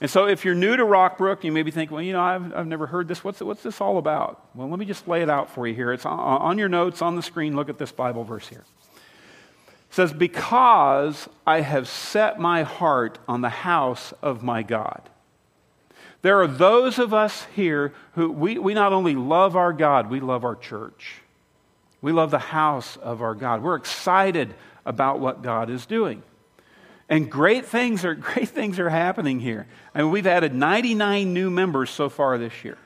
And 0.00 0.08
so 0.08 0.28
if 0.28 0.44
you're 0.44 0.54
new 0.54 0.76
to 0.76 0.84
Rockbrook, 0.84 1.42
you 1.42 1.50
may 1.50 1.64
be 1.64 1.72
thinking, 1.72 1.92
well, 1.92 2.04
you 2.04 2.12
know, 2.12 2.20
I've, 2.20 2.54
I've 2.54 2.66
never 2.68 2.86
heard 2.86 3.08
this. 3.08 3.24
What's, 3.24 3.40
what's 3.40 3.64
this 3.64 3.80
all 3.80 3.98
about? 3.98 4.50
Well, 4.54 4.70
let 4.70 4.78
me 4.78 4.86
just 4.86 5.08
lay 5.08 5.20
it 5.20 5.28
out 5.28 5.50
for 5.50 5.66
you 5.66 5.74
here. 5.74 5.92
It's 5.92 6.06
on, 6.06 6.16
on 6.20 6.58
your 6.58 6.68
notes 6.68 7.02
on 7.02 7.16
the 7.16 7.22
screen. 7.22 7.56
Look 7.56 7.68
at 7.68 7.76
this 7.76 7.90
Bible 7.90 8.22
verse 8.22 8.46
here. 8.46 8.64
It 8.84 9.94
says, 9.94 10.12
Because 10.12 11.28
I 11.44 11.60
have 11.60 11.88
set 11.88 12.38
my 12.38 12.62
heart 12.62 13.18
on 13.26 13.40
the 13.40 13.48
house 13.48 14.14
of 14.22 14.44
my 14.44 14.62
God. 14.62 15.02
There 16.22 16.40
are 16.40 16.46
those 16.46 17.00
of 17.00 17.12
us 17.12 17.48
here 17.56 17.92
who 18.12 18.30
we, 18.30 18.58
we 18.58 18.74
not 18.74 18.92
only 18.92 19.16
love 19.16 19.56
our 19.56 19.72
God, 19.72 20.08
we 20.08 20.20
love 20.20 20.44
our 20.44 20.54
church. 20.54 21.16
We 22.00 22.12
love 22.12 22.30
the 22.30 22.38
house 22.38 22.96
of 22.96 23.22
our 23.22 23.34
God. 23.34 23.60
We're 23.60 23.74
excited 23.74 24.54
about 24.90 25.20
what 25.20 25.40
God 25.40 25.70
is 25.70 25.86
doing. 25.86 26.24
And 27.08 27.30
great 27.30 27.64
things 27.64 28.04
are 28.04 28.14
great 28.32 28.48
things 28.48 28.80
are 28.80 28.90
happening 28.90 29.38
here. 29.38 29.68
I 29.94 30.02
mean, 30.02 30.10
we've 30.10 30.26
added 30.26 30.52
99 30.52 31.32
new 31.32 31.48
members 31.48 31.90
so 31.90 32.08
far 32.08 32.36
this 32.36 32.64
year. 32.64 32.76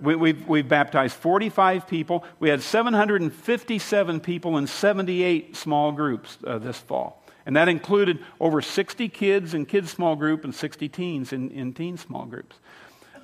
We, 0.00 0.16
we've, 0.16 0.46
we've 0.46 0.68
baptized 0.68 1.14
45 1.16 1.88
people. 1.88 2.24
We 2.38 2.50
had 2.50 2.60
757 2.60 4.20
people 4.20 4.58
in 4.58 4.66
78 4.66 5.56
small 5.56 5.92
groups 5.92 6.36
uh, 6.46 6.58
this 6.58 6.78
fall. 6.78 7.24
And 7.46 7.56
that 7.56 7.68
included 7.68 8.18
over 8.38 8.60
60 8.60 9.08
kids 9.08 9.54
in 9.54 9.64
kids' 9.64 9.90
small 9.90 10.16
group 10.16 10.44
and 10.44 10.54
60 10.54 10.88
teens 10.90 11.32
in, 11.32 11.50
in 11.50 11.72
teen 11.72 11.96
small 11.96 12.26
groups. 12.26 12.56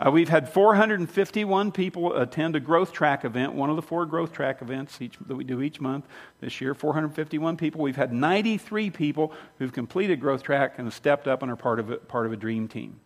Uh, 0.00 0.11
we've 0.11 0.30
had 0.30 0.49
451 0.49 1.73
people 1.73 2.16
attend 2.16 2.57
a 2.57 2.61
growth 2.61 2.90
track 2.90 3.25
event, 3.26 3.52
one 3.52 3.69
of 3.69 3.76
the 3.76 3.83
four 3.83 4.07
growth 4.07 4.33
track 4.33 4.62
events 4.62 5.00
each, 5.02 5.19
that 5.26 5.37
we 5.37 5.45
do 5.45 5.61
each 5.61 5.78
month 5.78 6.07
this 6.40 6.59
year. 6.59 6.75
451 6.75 7.59
people. 7.59 7.83
We've 7.83 7.97
had 7.97 8.11
93 8.11 8.88
people 8.90 9.33
who've 9.59 9.73
completed 9.73 10.19
growth 10.19 10.42
track 10.42 10.75
and 10.78 10.87
have 10.87 10.95
stepped 10.95 11.28
up 11.28 11.42
and 11.42 11.52
are 11.52 11.57
part 11.57 11.78
of 11.78 11.90
a, 11.90 11.99
part 11.99 12.25
of 12.25 12.33
a 12.33 12.37
dream 12.37 12.66
team. 12.66 12.99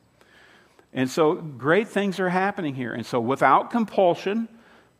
And 0.92 1.10
so 1.10 1.34
great 1.34 1.88
things 1.88 2.20
are 2.20 2.28
happening 2.28 2.76
here. 2.76 2.94
And 2.94 3.04
so 3.04 3.20
without 3.20 3.72
compulsion, 3.72 4.48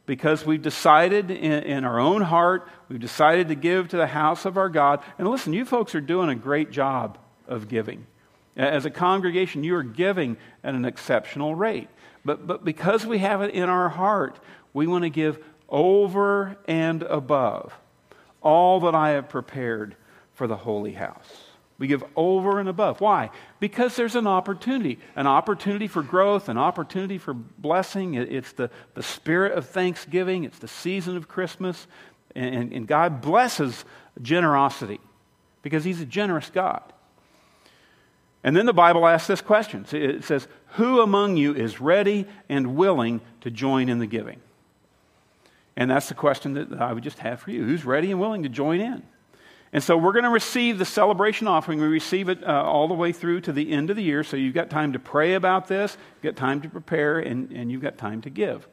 because 0.04 0.44
we've 0.44 0.62
decided 0.62 1.30
in, 1.30 1.62
in, 1.62 1.84
our 1.84 2.00
own 2.00 2.22
heart, 2.22 2.68
we've 2.88 2.98
decided 2.98 3.48
to 3.48 3.54
give 3.54 3.88
to 3.90 3.96
the 3.96 4.08
house 4.08 4.44
of 4.44 4.58
our 4.58 4.68
God. 4.68 5.00
And 5.16 5.30
listen, 5.30 5.52
you 5.52 5.64
folks 5.64 5.94
are 5.94 6.00
doing 6.00 6.28
a 6.28 6.34
great 6.34 6.72
job 6.72 7.18
of 7.46 7.68
giving. 7.68 8.06
As 8.56 8.84
a 8.84 8.90
congregation, 8.90 9.64
you 9.64 9.74
are 9.74 9.82
giving 9.82 10.36
at 10.62 10.74
an 10.74 10.84
exceptional 10.84 11.54
rate. 11.54 11.88
But, 12.24 12.46
but 12.46 12.64
because 12.64 13.04
we 13.04 13.18
have 13.18 13.42
it 13.42 13.52
in 13.52 13.68
our 13.68 13.88
heart, 13.88 14.38
we 14.72 14.86
want 14.86 15.02
to 15.02 15.10
give 15.10 15.42
over 15.68 16.56
and 16.66 17.02
above 17.02 17.72
all 18.40 18.80
that 18.80 18.94
I 18.94 19.10
have 19.10 19.28
prepared 19.28 19.96
for 20.34 20.46
the 20.46 20.56
holy 20.56 20.92
house. 20.92 21.28
We 21.78 21.88
give 21.88 22.04
over 22.14 22.60
and 22.60 22.68
above. 22.68 23.00
Why? 23.00 23.30
Because 23.58 23.96
there's 23.96 24.14
an 24.14 24.28
opportunity, 24.28 25.00
an 25.16 25.26
opportunity 25.26 25.88
for 25.88 26.02
growth, 26.02 26.48
an 26.48 26.56
opportunity 26.58 27.18
for 27.18 27.34
blessing. 27.34 28.14
It's 28.14 28.52
the, 28.52 28.70
the 28.94 29.02
spirit 29.02 29.52
of 29.52 29.68
thanksgiving, 29.68 30.44
it's 30.44 30.60
the 30.60 30.68
season 30.68 31.16
of 31.16 31.26
Christmas. 31.26 31.88
And, 32.36 32.72
and 32.72 32.86
God 32.86 33.20
blesses 33.20 33.84
generosity 34.22 35.00
because 35.62 35.84
He's 35.84 36.00
a 36.00 36.06
generous 36.06 36.50
God. 36.50 36.93
And 38.44 38.54
then 38.54 38.66
the 38.66 38.74
Bible 38.74 39.06
asks 39.06 39.26
this 39.26 39.40
question 39.40 39.86
it 39.90 40.22
says, 40.24 40.46
Who 40.74 41.00
among 41.00 41.38
you 41.38 41.54
is 41.54 41.80
ready 41.80 42.26
and 42.48 42.76
willing 42.76 43.22
to 43.40 43.50
join 43.50 43.88
in 43.88 43.98
the 43.98 44.06
giving? 44.06 44.40
And 45.76 45.90
that's 45.90 46.08
the 46.08 46.14
question 46.14 46.54
that 46.54 46.72
I 46.74 46.92
would 46.92 47.02
just 47.02 47.18
have 47.18 47.40
for 47.40 47.50
you. 47.50 47.64
Who's 47.64 47.84
ready 47.84 48.10
and 48.10 48.20
willing 48.20 48.44
to 48.44 48.48
join 48.48 48.80
in? 48.80 49.02
And 49.72 49.82
so 49.82 49.96
we're 49.96 50.12
going 50.12 50.24
to 50.24 50.30
receive 50.30 50.78
the 50.78 50.84
celebration 50.84 51.48
offering. 51.48 51.80
We 51.80 51.88
receive 51.88 52.28
it 52.28 52.44
uh, 52.44 52.62
all 52.62 52.86
the 52.86 52.94
way 52.94 53.10
through 53.10 53.40
to 53.40 53.52
the 53.52 53.72
end 53.72 53.90
of 53.90 53.96
the 53.96 54.04
year. 54.04 54.22
So 54.22 54.36
you've 54.36 54.54
got 54.54 54.70
time 54.70 54.92
to 54.92 55.00
pray 55.00 55.34
about 55.34 55.66
this, 55.66 55.96
you've 56.22 56.34
got 56.34 56.38
time 56.38 56.60
to 56.60 56.68
prepare, 56.68 57.18
and, 57.18 57.50
and 57.50 57.72
you've 57.72 57.82
got 57.82 57.98
time 57.98 58.22
to 58.22 58.30
give. 58.30 58.68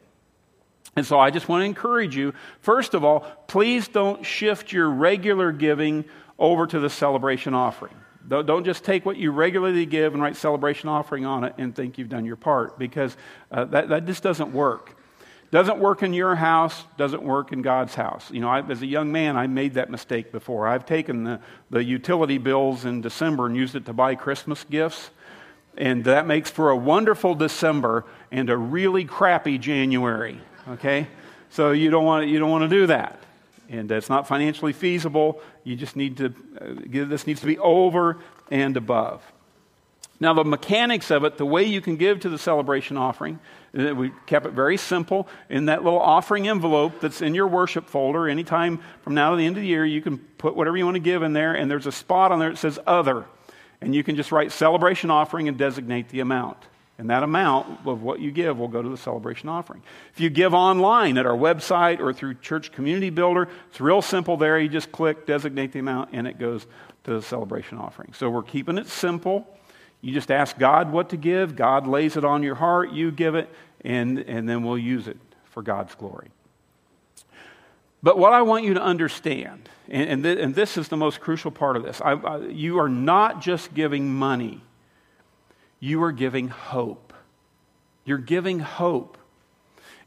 And 0.96 1.06
so 1.06 1.18
I 1.18 1.32
just 1.32 1.48
want 1.48 1.62
to 1.62 1.66
encourage 1.66 2.16
you, 2.16 2.34
first 2.60 2.94
of 2.94 3.04
all, 3.04 3.22
please 3.48 3.88
don't 3.88 4.24
shift 4.24 4.74
your 4.74 4.90
regular 4.90 5.52
giving 5.52 6.06
over 6.38 6.68
to 6.68 6.80
the 6.80 6.90
celebration 6.90 7.54
offering. 7.56 7.96
Don't 8.28 8.64
just 8.64 8.84
take 8.84 9.06
what 9.06 9.18
you 9.18 9.32
regularly 9.32 9.86
give 9.86 10.14
and 10.14 10.22
write 10.22 10.36
celebration 10.36 10.90
offering 10.90 11.26
on 11.26 11.44
it 11.44 11.56
and 11.58 11.76
think 11.76 11.98
you've 11.98 12.10
done 12.10 12.26
your 12.26 12.36
part 12.36 12.78
because 12.78 13.18
uh, 13.52 13.66
that, 13.66 13.90
that 13.90 14.06
just 14.06 14.24
doesn't 14.24 14.54
work. 14.54 14.98
Doesn't 15.50 15.80
work 15.80 16.02
in 16.02 16.14
your 16.14 16.36
house, 16.36 16.86
doesn't 16.98 17.24
work 17.24 17.52
in 17.52 17.62
God's 17.62 17.94
house. 17.94 18.32
You 18.32 18.40
know, 18.40 18.48
I, 18.48 18.62
as 18.70 18.82
a 18.82 18.86
young 18.86 19.12
man, 19.12 19.36
I 19.36 19.48
made 19.48 19.74
that 19.74 19.90
mistake 19.90 20.32
before. 20.32 20.66
I've 20.66 20.86
taken 20.86 21.26
the, 21.26 21.40
the 21.70 21.84
utility 21.84 22.38
bills 22.38 22.86
in 22.86 23.02
December 23.02 23.48
and 23.48 23.56
used 23.56 23.76
it 23.76 23.86
to 23.88 23.94
buy 23.94 24.16
Christmas 24.16 24.64
gifts. 24.64 25.10
And 25.78 26.06
that 26.06 26.26
makes 26.26 26.50
for 26.50 26.70
a 26.70 26.78
wonderful 26.78 27.36
December 27.36 28.06
and 28.32 28.50
a 28.50 28.56
really 28.56 29.04
crappy 29.04 29.58
January. 29.58 30.40
Okay? 30.70 31.08
So 31.50 31.72
you 31.72 31.90
don't 31.90 32.06
want, 32.06 32.28
you 32.28 32.40
don't 32.40 32.52
want 32.52 32.64
to 32.64 32.70
do 32.70 32.88
that 32.88 33.22
and 33.72 33.90
it's 33.92 34.10
not 34.10 34.28
financially 34.28 34.74
feasible. 34.74 35.42
You 35.64 35.76
just 35.76 35.96
need 35.96 36.18
to, 36.18 36.26
uh, 36.60 37.06
this 37.08 37.26
needs 37.26 37.40
to 37.40 37.48
be 37.48 37.58
over 37.58 38.18
and 38.52 38.76
above. 38.76 39.24
Now, 40.20 40.34
the 40.34 40.44
mechanics 40.44 41.10
of 41.10 41.24
it, 41.24 41.38
the 41.38 41.46
way 41.46 41.64
you 41.64 41.82
can 41.82 41.96
give 41.96 42.20
to 42.20 42.30
the 42.30 42.38
celebration 42.38 42.96
offering, 42.98 43.40
uh, 43.76 43.96
we 43.96 44.12
kept 44.28 44.46
it 44.46 44.52
very 44.52 44.78
simple. 44.78 45.28
In 45.50 45.66
that 45.66 45.84
little 45.84 46.00
offering 46.00 46.48
envelope 46.48 47.00
that's 47.00 47.22
in 47.22 47.34
your 47.34 47.48
worship 47.48 47.88
folder, 47.88 48.28
anytime 48.28 48.82
from 49.02 49.16
now 49.16 49.32
to 49.32 49.38
the 49.38 49.46
end 49.46 49.56
of 49.56 49.64
the 49.64 49.68
year, 49.68 49.86
you 49.86 50.02
can 50.02 50.20
put 50.20 50.56
whatever 50.56 50.78
you 50.78 50.86
want 50.86 50.96
to 50.96 51.02
give 51.02 51.24
in 51.24 51.34
there, 51.34 51.54
and 51.54 51.72
there's 51.72 51.88
a 51.88 51.92
spot 51.92 52.32
on 52.32 52.40
there 52.40 52.50
that 52.52 52.58
says 52.58 52.78
other. 52.86 53.26
And 53.80 53.96
you 53.96 54.04
can 54.04 54.16
just 54.16 54.32
write 54.32 54.52
celebration 54.52 55.10
offering 55.10 55.48
and 55.48 55.58
designate 55.58 56.10
the 56.10 56.20
amount. 56.20 56.58
And 57.02 57.10
that 57.10 57.24
amount 57.24 57.88
of 57.88 58.04
what 58.04 58.20
you 58.20 58.30
give 58.30 58.60
will 58.60 58.68
go 58.68 58.80
to 58.80 58.88
the 58.88 58.96
celebration 58.96 59.50
offering. 59.50 59.82
If 60.14 60.20
you 60.20 60.30
give 60.30 60.54
online 60.54 61.18
at 61.18 61.26
our 61.26 61.36
website 61.36 62.00
or 62.00 62.14
through 62.14 62.36
Church 62.36 62.72
Community 62.72 63.10
Builder, 63.10 63.48
it's 63.72 63.82
real 63.82 64.04
simple 64.04 64.38
there. 64.38 64.60
You 64.60 64.70
just 64.70 64.92
click, 64.92 65.26
designate 65.26 65.72
the 65.72 65.80
amount, 65.80 66.12
and 66.14 66.28
it 66.28 66.38
goes 66.38 66.68
to 67.06 67.16
the 67.16 67.24
celebration 67.24 67.80
offering. 67.80 68.14
So 68.14 68.30
we're 68.30 68.44
keeping 68.44 68.78
it 68.78 68.86
simple. 68.86 69.48
You 70.02 70.14
just 70.14 70.30
ask 70.30 70.60
God 70.60 70.92
what 70.92 71.10
to 71.10 71.18
give, 71.18 71.56
God 71.56 71.88
lays 71.88 72.18
it 72.18 72.24
on 72.24 72.44
your 72.44 72.54
heart, 72.54 72.92
you 72.92 73.10
give 73.10 73.34
it, 73.34 73.50
and, 73.84 74.20
and 74.20 74.48
then 74.48 74.62
we'll 74.62 74.78
use 74.78 75.08
it 75.08 75.18
for 75.46 75.64
God's 75.64 75.96
glory. 75.96 76.30
But 78.04 78.20
what 78.20 78.32
I 78.32 78.44
want 78.44 78.64
you 78.64 78.76
to 78.76 78.82
understand, 78.82 79.70
and, 79.90 80.08
and, 80.08 80.24
th- 80.24 80.38
and 80.38 80.54
this 80.54 80.78
is 80.78 80.90
the 80.90 80.98
most 80.98 81.20
crucial 81.20 81.50
part 81.50 81.78
of 81.78 81.82
this, 81.82 82.00
I, 82.00 82.12
I, 82.12 82.38
you 82.46 82.78
are 82.78 82.90
not 82.90 83.42
just 83.42 83.74
giving 83.74 84.14
money 84.14 84.62
you 85.82 86.02
are 86.04 86.14
giving 86.14 86.48
hope. 86.48 87.12
You're 88.06 88.20
giving 88.20 88.60
hope. 88.60 89.18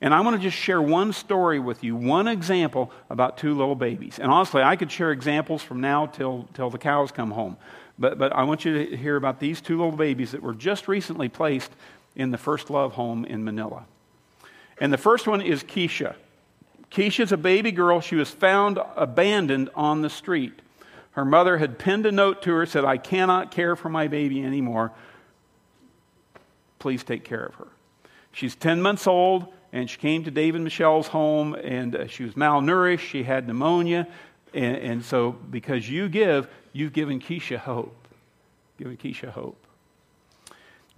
And 0.00 0.14
I 0.14 0.20
want 0.20 0.36
to 0.36 0.42
just 0.42 0.56
share 0.56 0.80
one 0.80 1.12
story 1.12 1.58
with 1.58 1.84
you, 1.84 1.96
one 1.96 2.28
example 2.28 2.90
about 3.10 3.36
two 3.36 3.54
little 3.54 3.74
babies. 3.74 4.18
And 4.18 4.30
honestly, 4.30 4.62
I 4.62 4.76
could 4.76 4.90
share 4.90 5.10
examples 5.10 5.62
from 5.62 5.80
now 5.80 6.06
till, 6.06 6.48
till 6.54 6.70
the 6.70 6.78
cows 6.78 7.10
come 7.10 7.32
home. 7.32 7.56
But, 7.98 8.18
but 8.18 8.32
I 8.32 8.44
want 8.44 8.64
you 8.64 8.86
to 8.86 8.96
hear 8.96 9.16
about 9.16 9.40
these 9.40 9.60
two 9.60 9.76
little 9.76 9.96
babies 9.96 10.32
that 10.32 10.42
were 10.42 10.54
just 10.54 10.88
recently 10.88 11.28
placed 11.28 11.70
in 12.16 12.30
the 12.30 12.38
First 12.38 12.70
Love 12.70 12.92
home 12.92 13.24
in 13.24 13.44
Manila. 13.44 13.84
And 14.78 14.92
the 14.92 14.98
first 14.98 15.26
one 15.26 15.40
is 15.40 15.62
Keisha. 15.64 16.14
Keisha's 16.90 17.32
a 17.32 17.36
baby 17.36 17.72
girl. 17.72 18.00
She 18.00 18.14
was 18.14 18.30
found 18.30 18.78
abandoned 18.96 19.70
on 19.74 20.02
the 20.02 20.10
street. 20.10 20.60
Her 21.12 21.24
mother 21.24 21.58
had 21.58 21.78
pinned 21.78 22.06
a 22.06 22.12
note 22.12 22.42
to 22.42 22.52
her, 22.52 22.66
said, 22.66 22.84
I 22.84 22.98
cannot 22.98 23.50
care 23.50 23.74
for 23.74 23.88
my 23.88 24.06
baby 24.06 24.44
anymore 24.44 24.92
please 26.84 27.02
take 27.02 27.24
care 27.24 27.46
of 27.46 27.54
her. 27.54 27.68
She's 28.30 28.54
10 28.54 28.82
months 28.82 29.06
old, 29.06 29.46
and 29.72 29.88
she 29.88 29.96
came 29.96 30.22
to 30.24 30.30
Dave 30.30 30.54
and 30.54 30.64
Michelle's 30.64 31.06
home, 31.06 31.54
and 31.54 31.96
uh, 31.96 32.06
she 32.08 32.24
was 32.24 32.34
malnourished. 32.34 32.98
She 32.98 33.22
had 33.22 33.46
pneumonia. 33.46 34.06
And, 34.52 34.76
and 34.76 35.02
so, 35.02 35.32
because 35.32 35.88
you 35.88 36.10
give, 36.10 36.46
you've 36.74 36.92
given 36.92 37.20
Keisha 37.20 37.56
hope. 37.56 37.96
Given 38.78 38.98
Keisha 38.98 39.30
hope. 39.30 39.66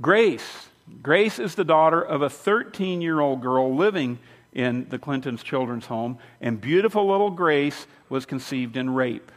Grace 0.01 0.67
Grace 1.05 1.39
is 1.39 1.55
the 1.55 1.65
daughter 1.65 2.03
of 2.03 2.21
a 2.21 2.29
13 2.29 3.01
year 3.01 3.21
old 3.21 3.41
girl 3.41 3.73
living 3.73 4.19
in 4.53 4.89
the 4.89 4.99
Clintons' 4.99 5.45
children's 5.45 5.87
home, 5.87 6.19
and 6.41 6.61
beautiful 6.61 7.07
little 7.07 7.31
Grace 7.31 7.87
was 8.09 8.27
conceived 8.27 8.77
in 8.77 8.91
rape. 8.91 9.31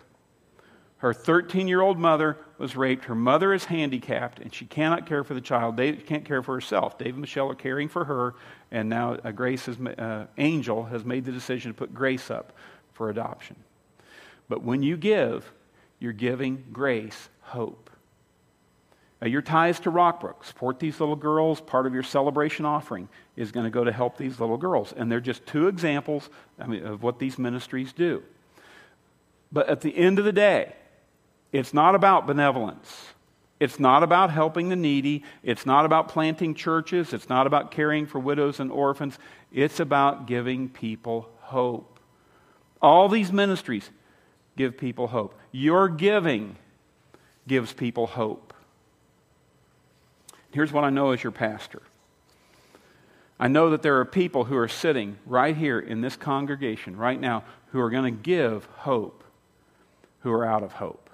Her 1.00 1.14
13 1.14 1.68
year 1.68 1.82
old 1.82 1.98
mother 1.98 2.38
was 2.58 2.76
raped. 2.76 3.06
Her 3.06 3.16
mother 3.16 3.54
is 3.54 3.66
handicapped, 3.66 4.40
and 4.40 4.54
she 4.54 4.66
cannot 4.66 5.06
care 5.06 5.24
for 5.24 5.34
the 5.34 5.42
child. 5.42 5.78
Dave 5.78 6.06
can't 6.06 6.26
care 6.26 6.44
for 6.44 6.54
herself. 6.54 6.98
Dave 6.98 7.14
and 7.14 7.22
Michelle 7.22 7.50
are 7.50 7.56
caring 7.56 7.88
for 7.88 8.06
her, 8.06 8.36
and 8.70 8.90
now 8.90 9.14
uh, 9.24 9.32
Grace 9.32 9.66
has, 9.66 9.80
uh, 9.80 10.28
Angel 10.38 10.84
has 10.86 11.06
made 11.06 11.24
the 11.24 11.32
decision 11.32 11.72
to 11.72 11.78
put 11.78 11.94
Grace 11.94 12.30
up 12.30 12.54
for 12.94 13.10
adoption. 13.10 13.56
But 14.50 14.64
when 14.64 14.84
you 14.84 14.98
give, 14.98 15.50
you're 16.00 16.12
giving 16.12 16.66
Grace 16.74 17.30
hope. 17.42 17.90
Now, 19.22 19.28
your 19.28 19.42
ties 19.42 19.80
to 19.82 19.92
Rockbrook, 19.92 20.46
support 20.46 20.80
these 20.80 21.00
little 21.00 21.16
girls. 21.16 21.62
Part 21.62 21.86
of 21.86 21.94
your 21.94 22.04
celebration 22.04 22.66
offering 22.66 23.08
is 23.36 23.52
going 23.52 23.66
to 23.66 23.70
go 23.70 23.84
to 23.84 23.92
help 23.92 24.18
these 24.18 24.40
little 24.40 24.58
girls. 24.58 24.94
And 24.96 25.12
they're 25.12 25.20
just 25.20 25.46
two 25.46 25.68
examples 25.68 26.30
I 26.58 26.68
mean, 26.68 26.86
of 26.86 27.04
what 27.04 27.20
these 27.20 27.38
ministries 27.38 27.92
do. 27.92 28.24
But 29.52 29.68
at 29.68 29.82
the 29.82 29.96
end 29.98 30.20
of 30.20 30.26
the 30.26 30.32
day, 30.32 30.74
it's 31.52 31.74
not 31.74 31.96
about 31.96 32.28
benevolence. 32.28 33.06
It's 33.60 33.80
not 33.80 34.04
about 34.04 34.32
helping 34.32 34.70
the 34.70 34.76
needy. 34.76 35.24
It's 35.44 35.66
not 35.66 35.86
about 35.86 36.08
planting 36.08 36.56
churches. 36.56 37.14
It's 37.14 37.28
not 37.28 37.46
about 37.46 37.72
caring 37.72 38.06
for 38.06 38.20
widows 38.20 38.60
and 38.60 38.72
orphans. 38.72 39.20
It's 39.52 39.80
about 39.80 40.28
giving 40.28 40.70
people 40.70 41.30
hope. 41.42 42.00
All 42.82 43.10
these 43.10 43.34
ministries 43.34 43.90
give 44.56 44.78
people 44.78 45.08
hope. 45.08 45.38
Your 45.52 45.90
giving 45.90 46.56
gives 47.48 47.74
people 47.74 48.08
hope. 48.08 48.54
Here's 50.52 50.72
what 50.72 50.84
I 50.84 50.90
know 50.90 51.12
as 51.12 51.24
your 51.24 51.32
pastor 51.32 51.82
I 53.40 53.48
know 53.48 53.70
that 53.70 53.82
there 53.82 54.00
are 54.00 54.06
people 54.06 54.46
who 54.46 54.58
are 54.58 54.68
sitting 54.68 55.18
right 55.26 55.56
here 55.56 55.80
in 55.80 56.02
this 56.02 56.16
congregation 56.16 56.98
right 56.98 57.20
now 57.20 57.44
who 57.72 57.80
are 57.80 57.90
going 57.90 58.04
to 58.04 58.22
give 58.22 58.66
hope, 58.78 59.24
who 60.22 60.32
are 60.32 60.46
out 60.46 60.64
of 60.64 60.74
hope. 60.74 61.09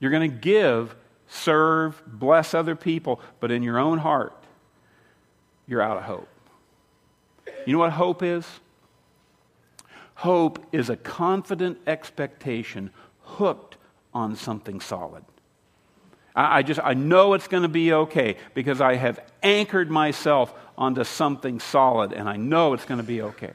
You're 0.00 0.10
going 0.10 0.30
to 0.30 0.36
give, 0.36 0.94
serve, 1.28 2.02
bless 2.06 2.54
other 2.54 2.76
people, 2.76 3.20
but 3.40 3.50
in 3.50 3.62
your 3.62 3.78
own 3.78 3.98
heart, 3.98 4.34
you're 5.66 5.82
out 5.82 5.96
of 5.96 6.04
hope. 6.04 6.28
You 7.66 7.72
know 7.72 7.78
what 7.78 7.92
hope 7.92 8.22
is? 8.22 8.46
Hope 10.16 10.64
is 10.72 10.88
a 10.88 10.96
confident 10.96 11.78
expectation 11.86 12.90
hooked 13.22 13.76
on 14.14 14.36
something 14.36 14.80
solid. 14.80 15.24
I, 16.34 16.62
just 16.62 16.80
I 16.82 16.92
know 16.92 17.32
it's 17.32 17.48
going 17.48 17.62
to 17.62 17.68
be 17.68 17.92
okay 17.92 18.36
because 18.52 18.80
I 18.80 18.96
have 18.96 19.20
anchored 19.42 19.90
myself 19.90 20.52
onto 20.76 21.02
something 21.02 21.60
solid 21.60 22.12
and 22.12 22.28
I 22.28 22.36
know 22.36 22.74
it's 22.74 22.84
going 22.84 23.00
to 23.00 23.06
be 23.06 23.22
okay. 23.22 23.52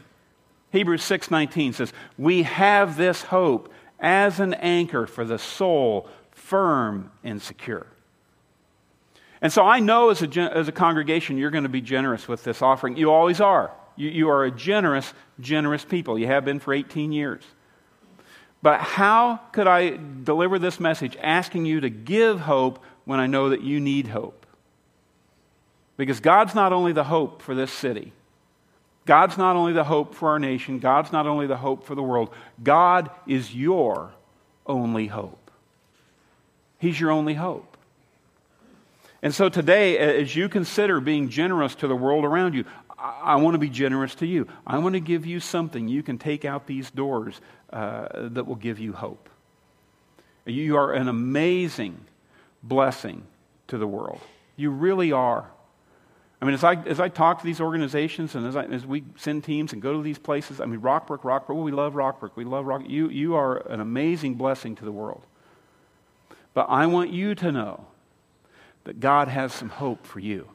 Hebrews 0.71 1.03
6:19 1.03 1.75
says, 1.75 1.93
"We 2.17 2.43
have 2.43 2.97
this 2.97 3.23
hope 3.23 3.71
as 3.99 4.39
an 4.39 4.55
anchor 4.55 5.05
for 5.05 5.23
the 5.23 5.37
soul 5.37 6.09
firm 6.41 7.11
and 7.23 7.41
secure. 7.41 7.85
And 9.41 9.51
so 9.51 9.63
I 9.63 9.79
know 9.79 10.09
as 10.09 10.21
a, 10.21 10.39
as 10.39 10.67
a 10.67 10.71
congregation, 10.71 11.37
you're 11.37 11.51
going 11.51 11.63
to 11.63 11.69
be 11.69 11.81
generous 11.81 12.27
with 12.27 12.43
this 12.43 12.61
offering. 12.61 12.97
You 12.97 13.11
always 13.11 13.39
are. 13.39 13.71
You, 13.95 14.09
you 14.09 14.29
are 14.29 14.43
a 14.43 14.51
generous, 14.51 15.13
generous 15.39 15.85
people. 15.85 16.17
You 16.19 16.27
have 16.27 16.45
been 16.45 16.59
for 16.59 16.73
18 16.73 17.11
years. 17.11 17.43
But 18.61 18.79
how 18.79 19.39
could 19.51 19.67
I 19.67 19.97
deliver 20.23 20.59
this 20.59 20.79
message 20.79 21.17
asking 21.21 21.65
you 21.65 21.81
to 21.81 21.89
give 21.89 22.39
hope 22.41 22.83
when 23.05 23.19
I 23.19 23.27
know 23.27 23.49
that 23.49 23.61
you 23.61 23.79
need 23.79 24.07
hope? 24.07 24.45
Because 25.97 26.19
God's 26.19 26.53
not 26.53 26.71
only 26.71 26.93
the 26.93 27.03
hope 27.03 27.41
for 27.41 27.55
this 27.55 27.71
city, 27.71 28.13
God's 29.05 29.37
not 29.37 29.55
only 29.55 29.73
the 29.73 29.83
hope 29.83 30.13
for 30.13 30.29
our 30.29 30.39
nation, 30.39 30.79
God's 30.79 31.11
not 31.11 31.25
only 31.25 31.47
the 31.47 31.57
hope 31.57 31.85
for 31.85 31.95
the 31.95 32.03
world, 32.03 32.31
God 32.61 33.09
is 33.25 33.53
your 33.55 34.11
only 34.67 35.07
hope. 35.07 35.40
He's 36.81 36.99
your 36.99 37.11
only 37.11 37.35
hope. 37.35 37.77
And 39.21 39.35
so 39.35 39.49
today, 39.49 39.99
as 39.99 40.35
you 40.35 40.49
consider 40.49 40.99
being 40.99 41.29
generous 41.29 41.75
to 41.75 41.87
the 41.87 41.95
world 41.95 42.25
around 42.25 42.55
you, 42.55 42.65
I, 42.97 43.35
want 43.35 43.53
to 43.53 43.59
be 43.59 43.69
generous 43.69 44.15
to 44.15 44.25
you. 44.25 44.47
I 44.65 44.79
want 44.79 44.93
to 44.93 44.99
give 44.99 45.23
you 45.27 45.39
something 45.39 45.87
you 45.87 46.01
can 46.01 46.17
take 46.17 46.43
out 46.43 46.65
these 46.65 46.89
doors 46.89 47.39
uh, 47.71 48.29
that 48.29 48.47
will 48.47 48.55
give 48.55 48.79
you 48.79 48.93
hope. 48.93 49.29
You 50.45 50.75
are 50.75 50.93
an 50.93 51.07
amazing 51.07 52.03
blessing 52.63 53.27
to 53.67 53.77
the 53.77 53.85
world. 53.85 54.19
You 54.55 54.71
really 54.71 55.11
are. 55.11 55.51
I 56.41 56.45
mean, 56.45 56.55
as 56.55 56.63
I, 56.63 56.73
as 56.73 56.99
I 56.99 57.09
talk 57.09 57.37
to 57.41 57.45
these 57.45 57.61
organizations 57.61 58.33
and 58.33 58.47
as, 58.47 58.55
I, 58.55 58.63
as 58.63 58.87
we 58.87 59.03
send 59.17 59.43
teams 59.43 59.71
and 59.71 59.83
go 59.83 59.93
to 59.93 60.01
these 60.01 60.17
places, 60.17 60.59
I 60.59 60.65
mean, 60.65 60.81
Rockbrook, 60.81 61.21
Rockbrook, 61.21 61.63
we 61.63 61.71
love 61.71 61.93
Rockbrook. 61.93 62.31
We 62.33 62.43
love 62.43 62.65
Rock. 62.65 62.81
You, 62.87 63.07
you 63.09 63.35
are 63.35 63.57
an 63.71 63.81
amazing 63.81 64.33
blessing 64.33 64.75
to 64.77 64.85
the 64.85 64.91
world. 64.91 65.21
But 66.53 66.67
I 66.69 66.85
want 66.87 67.11
you 67.11 67.35
to 67.35 67.51
know 67.51 67.85
that 68.83 68.99
God 68.99 69.27
has 69.27 69.53
some 69.53 69.69
hope 69.69 70.05
for 70.05 70.19
you. 70.19 70.47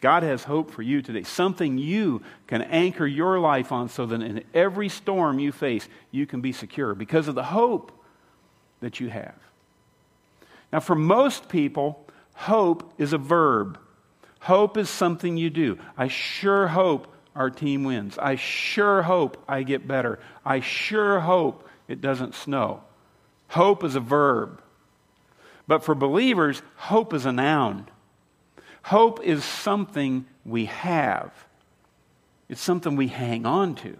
God 0.00 0.24
has 0.24 0.42
hope 0.42 0.72
for 0.72 0.82
you 0.82 1.00
today. 1.00 1.22
Something 1.22 1.78
you 1.78 2.22
can 2.48 2.62
anchor 2.62 3.06
your 3.06 3.38
life 3.38 3.70
on 3.70 3.88
so 3.88 4.04
that 4.06 4.20
in 4.20 4.42
every 4.52 4.88
storm 4.88 5.38
you 5.38 5.52
face, 5.52 5.88
you 6.10 6.26
can 6.26 6.40
be 6.40 6.52
secure 6.52 6.94
because 6.94 7.28
of 7.28 7.36
the 7.36 7.44
hope 7.44 7.92
that 8.80 8.98
you 8.98 9.08
have. 9.08 9.36
Now, 10.72 10.80
for 10.80 10.96
most 10.96 11.48
people, 11.48 12.04
hope 12.34 12.92
is 12.98 13.12
a 13.12 13.18
verb. 13.18 13.78
Hope 14.40 14.76
is 14.76 14.90
something 14.90 15.36
you 15.36 15.50
do. 15.50 15.78
I 15.96 16.08
sure 16.08 16.66
hope 16.66 17.06
our 17.36 17.48
team 17.48 17.84
wins. 17.84 18.18
I 18.18 18.34
sure 18.34 19.02
hope 19.02 19.42
I 19.48 19.62
get 19.62 19.86
better. 19.86 20.18
I 20.44 20.60
sure 20.60 21.20
hope 21.20 21.68
it 21.86 22.00
doesn't 22.00 22.34
snow. 22.34 22.82
Hope 23.48 23.84
is 23.84 23.94
a 23.94 24.00
verb. 24.00 24.60
But 25.66 25.84
for 25.84 25.94
believers, 25.94 26.62
hope 26.76 27.14
is 27.14 27.26
a 27.26 27.32
noun. 27.32 27.88
Hope 28.82 29.22
is 29.22 29.44
something 29.44 30.26
we 30.44 30.66
have, 30.66 31.32
it's 32.48 32.60
something 32.60 32.96
we 32.96 33.08
hang 33.08 33.46
on 33.46 33.74
to. 33.76 33.96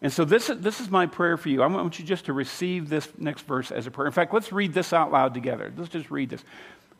And 0.00 0.12
so, 0.12 0.24
this, 0.24 0.46
this 0.46 0.80
is 0.80 0.90
my 0.90 1.06
prayer 1.06 1.36
for 1.36 1.48
you. 1.48 1.60
I 1.60 1.66
want 1.66 1.98
you 1.98 2.04
just 2.04 2.26
to 2.26 2.32
receive 2.32 2.88
this 2.88 3.08
next 3.18 3.42
verse 3.42 3.72
as 3.72 3.86
a 3.86 3.90
prayer. 3.90 4.06
In 4.06 4.12
fact, 4.12 4.32
let's 4.32 4.52
read 4.52 4.72
this 4.72 4.92
out 4.92 5.10
loud 5.10 5.34
together. 5.34 5.72
Let's 5.76 5.90
just 5.90 6.10
read 6.10 6.30
this. 6.30 6.44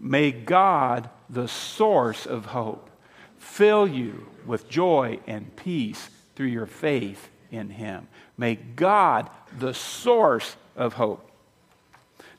May 0.01 0.33
God, 0.33 1.09
the 1.31 1.47
source 1.47 2.27
of 2.27 2.47
hope, 2.47 2.91
fill 3.39 3.87
you 3.87 4.27
with 4.47 4.69
joy 4.69 5.21
and 5.27 5.55
peace 5.55 6.11
through 6.35 6.49
your 6.49 6.67
faith 6.67 7.29
in 7.51 7.71
Him. 7.71 8.09
May 8.37 8.57
God, 8.57 9.31
the 9.59 9.75
source 9.75 10.57
of 10.77 10.95
hope, 10.95 11.28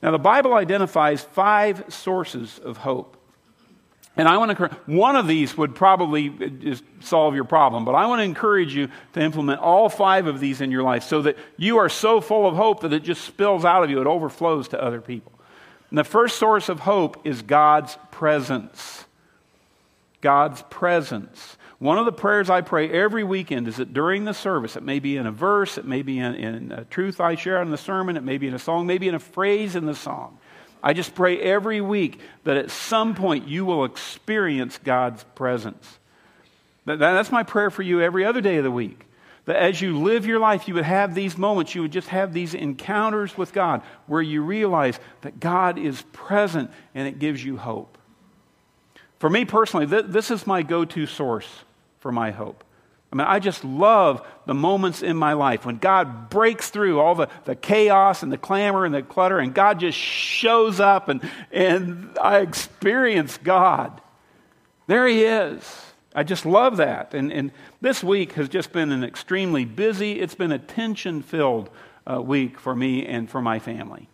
now, 0.02 0.12
the 0.12 0.18
Bible 0.18 0.54
identifies 0.54 1.22
five 1.22 1.84
sources 1.90 2.60
of 2.60 2.78
hope. 2.78 3.18
And 4.16 4.28
I 4.28 4.38
want 4.38 4.58
to, 4.58 4.68
one 4.86 5.16
of 5.16 5.28
these 5.28 5.58
would 5.58 5.76
probably 5.76 6.30
uh, 6.30 6.48
just 6.48 6.84
solve 7.02 7.36
your 7.36 7.44
problem, 7.44 7.86
but 7.86 7.94
I 7.94 8.08
want 8.08 8.20
to 8.20 8.24
encourage 8.24 8.76
you 8.76 8.90
to 9.14 9.22
implement 9.22 9.62
all 9.62 9.88
five 9.88 10.28
of 10.28 10.40
these 10.40 10.62
in 10.62 10.72
your 10.72 10.84
life 10.84 11.04
so 11.04 11.22
that 11.22 11.38
you 11.58 11.78
are 11.78 11.90
so 11.90 12.20
full 12.20 12.48
of 12.48 12.56
hope 12.56 12.82
that 12.82 12.92
it 12.92 13.04
just 13.04 13.24
spills 13.24 13.64
out 13.64 13.84
of 13.84 13.90
you, 13.90 14.02
it 14.02 14.08
overflows 14.08 14.70
to 14.70 14.84
other 14.84 15.00
people. 15.00 15.32
And 15.90 15.98
the 15.98 16.04
first 16.04 16.38
source 16.38 16.70
of 16.70 16.82
hope 16.82 17.26
is 17.26 17.42
God's 17.42 17.98
presence. 18.12 19.06
God's 20.22 20.62
presence. 20.64 21.58
One 21.80 21.98
of 21.98 22.06
the 22.06 22.12
prayers 22.12 22.50
I 22.50 22.60
pray 22.60 22.92
every 22.92 23.24
weekend 23.24 23.70
is 23.70 23.78
that 23.78 23.94
during 23.94 24.26
the 24.26 24.34
service, 24.34 24.76
it 24.76 24.84
may 24.84 25.00
be 25.00 25.16
in 25.16 25.26
a 25.26 25.32
verse, 25.32 25.78
it 25.78 25.86
may 25.86 26.02
be 26.02 26.20
in, 26.20 26.36
in 26.36 26.72
a 26.74 26.84
truth 26.84 27.22
I 27.22 27.36
share 27.36 27.62
in 27.62 27.72
the 27.72 27.78
sermon, 27.78 28.18
it 28.18 28.24
may 28.24 28.38
be 28.38 28.48
in 28.48 28.54
a 28.54 28.60
song, 28.60 28.86
maybe 28.86 29.08
in 29.08 29.16
a 29.16 29.20
phrase 29.20 29.78
in 29.78 29.86
the 29.86 29.96
song. 29.96 30.38
I 30.84 30.92
just 30.92 31.16
pray 31.16 31.40
every 31.40 31.80
week 31.80 32.20
that 32.44 32.58
at 32.58 32.70
some 32.70 33.16
point 33.16 33.48
you 33.48 33.64
will 33.64 33.86
experience 33.86 34.78
God's 34.78 35.24
presence. 35.36 36.00
That, 36.84 37.00
that's 37.00 37.32
my 37.32 37.44
prayer 37.44 37.70
for 37.70 37.82
you 37.82 38.02
every 38.02 38.26
other 38.26 38.42
day 38.42 38.58
of 38.58 38.66
the 38.66 38.72
week. 38.72 39.06
That 39.46 39.56
as 39.56 39.82
you 39.82 40.00
live 40.00 40.26
your 40.26 40.40
life, 40.40 40.68
you 40.68 40.74
would 40.74 40.84
have 40.84 41.16
these 41.16 41.38
moments, 41.38 41.76
you 41.76 41.82
would 41.82 41.94
just 41.94 42.10
have 42.10 42.34
these 42.34 42.54
encounters 42.54 43.38
with 43.38 43.54
God 43.54 43.84
where 44.06 44.22
you 44.22 44.44
realize 44.44 45.00
that 45.22 45.40
God 45.40 45.80
is 45.80 46.02
present 46.12 46.72
and 46.94 47.08
it 47.08 47.20
gives 47.20 47.44
you 47.44 47.56
hope. 47.56 47.98
For 49.20 49.30
me 49.30 49.46
personally, 49.46 49.88
th- 49.88 50.06
this 50.08 50.30
is 50.30 50.46
my 50.46 50.62
go 50.62 50.84
to 50.84 51.06
source 51.06 51.48
for 52.00 52.12
my 52.12 52.32
hope. 52.32 52.64
I 53.12 53.16
mean, 53.16 53.28
I 53.28 53.40
just 53.40 53.64
love 53.66 54.26
the 54.46 54.54
moments 54.54 55.02
in 55.02 55.18
my 55.18 55.34
life 55.34 55.66
when 55.66 55.78
God 55.78 56.30
breaks 56.30 56.70
through 56.70 57.00
all 57.00 57.16
the, 57.16 57.28
the 57.46 57.56
chaos 57.56 58.22
and 58.22 58.32
the 58.32 58.38
clamor 58.38 58.86
and 58.86 58.94
the 58.94 59.02
clutter, 59.02 59.40
and 59.40 59.54
God 59.54 59.80
just 59.80 59.98
shows 59.98 60.80
up 60.80 61.10
and, 61.10 61.28
and 61.52 62.16
I 62.22 62.40
experience 62.40 63.40
God. 63.40 64.00
There 64.86 65.08
He 65.08 65.24
is. 65.24 65.64
I 66.14 66.24
just 66.24 66.46
love 66.46 66.78
that. 66.78 67.14
And, 67.14 67.32
and 67.32 67.52
this 67.82 68.04
week 68.04 68.34
has 68.34 68.50
just 68.50 68.72
been 68.72 68.92
an 68.92 69.04
extremely 69.04 69.66
busy, 69.66 70.20
it's 70.20 70.36
been 70.36 70.52
a 70.52 70.60
tension 70.60 71.22
filled 71.22 71.70
uh, 72.10 72.22
week 72.22 72.60
for 72.60 72.76
me 72.76 73.06
and 73.06 73.30
for 73.30 73.42
my 73.42 73.60
family. 73.60 74.08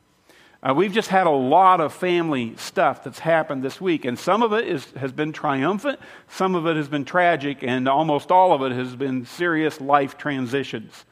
Uh, 0.68 0.74
we've 0.74 0.94
just 0.94 1.10
had 1.10 1.28
a 1.28 1.32
lot 1.32 1.80
of 1.80 1.94
family 1.94 2.56
stuff 2.58 3.04
that's 3.04 3.20
happened 3.20 3.62
this 3.62 3.80
week, 3.80 4.04
and 4.04 4.18
some 4.18 4.42
of 4.42 4.52
it 4.52 4.68
is, 4.68 4.84
has 4.94 5.12
been 5.12 5.32
triumphant, 5.32 6.00
some 6.28 6.56
of 6.56 6.66
it 6.66 6.76
has 6.76 6.88
been 6.88 7.06
tragic, 7.06 7.60
and 7.62 7.88
almost 7.88 8.32
all 8.32 8.52
of 8.52 8.64
it 8.64 8.76
has 8.76 8.96
been 8.96 9.28
serious 9.28 9.80
life 9.80 10.18
transitions. 10.18 11.06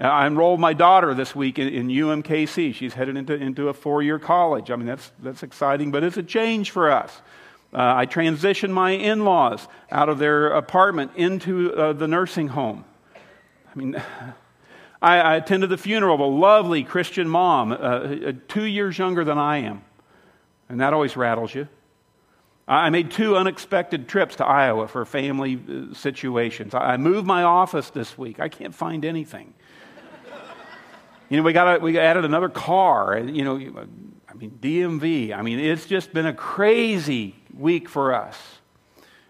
Uh, 0.00 0.04
I 0.04 0.28
enrolled 0.28 0.60
my 0.60 0.74
daughter 0.74 1.12
this 1.12 1.34
week 1.34 1.58
in, 1.58 1.66
in 1.68 1.88
UMKC. 1.88 2.72
She's 2.72 2.94
headed 2.94 3.16
into, 3.16 3.34
into 3.34 3.68
a 3.68 3.74
four 3.74 4.00
year 4.00 4.20
college. 4.20 4.70
I 4.70 4.76
mean, 4.76 4.86
that's, 4.86 5.10
that's 5.20 5.42
exciting, 5.42 5.90
but 5.90 6.04
it's 6.04 6.16
a 6.16 6.22
change 6.22 6.70
for 6.70 6.92
us. 6.92 7.20
Uh, 7.74 7.94
I 7.96 8.06
transitioned 8.06 8.70
my 8.70 8.92
in 8.92 9.24
laws 9.24 9.66
out 9.90 10.08
of 10.08 10.18
their 10.18 10.48
apartment 10.50 11.10
into 11.16 11.74
uh, 11.74 11.94
the 11.94 12.06
nursing 12.06 12.48
home. 12.48 12.84
I 13.74 13.74
mean, 13.74 14.00
I, 15.00 15.18
I 15.18 15.36
attended 15.36 15.70
the 15.70 15.76
funeral 15.76 16.14
of 16.14 16.20
a 16.20 16.24
lovely 16.24 16.82
Christian 16.82 17.28
mom, 17.28 17.72
uh, 17.72 17.74
uh, 17.74 18.32
two 18.48 18.64
years 18.64 18.98
younger 18.98 19.24
than 19.24 19.38
I 19.38 19.58
am. 19.58 19.84
And 20.68 20.80
that 20.80 20.92
always 20.92 21.16
rattles 21.16 21.54
you. 21.54 21.68
I 22.68 22.90
made 22.90 23.12
two 23.12 23.36
unexpected 23.36 24.08
trips 24.08 24.36
to 24.36 24.44
Iowa 24.44 24.88
for 24.88 25.04
family 25.04 25.60
uh, 25.68 25.94
situations. 25.94 26.74
I 26.74 26.96
moved 26.96 27.26
my 27.26 27.44
office 27.44 27.90
this 27.90 28.18
week. 28.18 28.40
I 28.40 28.48
can't 28.48 28.74
find 28.74 29.04
anything. 29.04 29.54
you 31.28 31.36
know, 31.36 31.44
we 31.44 31.52
got 31.52 31.76
a, 31.76 31.78
we 31.80 31.96
added 31.98 32.24
another 32.24 32.48
car. 32.48 33.18
You 33.18 33.44
know, 33.44 33.56
I 34.28 34.34
mean 34.34 34.58
DMV. 34.60 35.32
I 35.32 35.42
mean, 35.42 35.60
it's 35.60 35.86
just 35.86 36.12
been 36.12 36.26
a 36.26 36.34
crazy 36.34 37.36
week 37.54 37.88
for 37.88 38.12
us. 38.12 38.36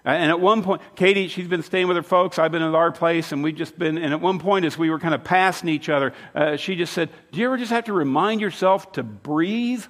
And 0.07 0.31
at 0.31 0.38
one 0.38 0.62
point, 0.62 0.83
Katie, 0.95 1.27
she's 1.27 1.49
been 1.49 1.64
staying 1.64 1.88
with 1.88 1.97
her 1.97 2.03
folks. 2.03 2.38
I've 2.38 2.53
been 2.53 2.62
at 2.62 2.77
our 2.77 2.92
place, 2.92 3.33
and 3.33 3.42
we've 3.42 3.57
just 3.57 3.77
been. 3.77 3.99
And 3.99 4.14
at 4.14 4.21
one 4.21 4.38
point, 4.38 4.64
as 4.64 4.79
we 4.79 4.88
were 4.88 5.01
kind 5.01 5.14
of 5.14 5.25
passing 5.25 5.69
each 5.69 5.88
other, 5.88 6.14
uh, 6.33 6.57
she 6.57 6.77
just 6.77 6.92
said, 6.92 7.11
Do 7.33 7.40
you 7.40 7.47
ever 7.47 7.57
just 7.57 7.73
have 7.73 7.87
to 7.87 7.92
remind 7.92 8.40
yourself 8.40 8.92
to 8.92 9.03
breathe? 9.03 9.85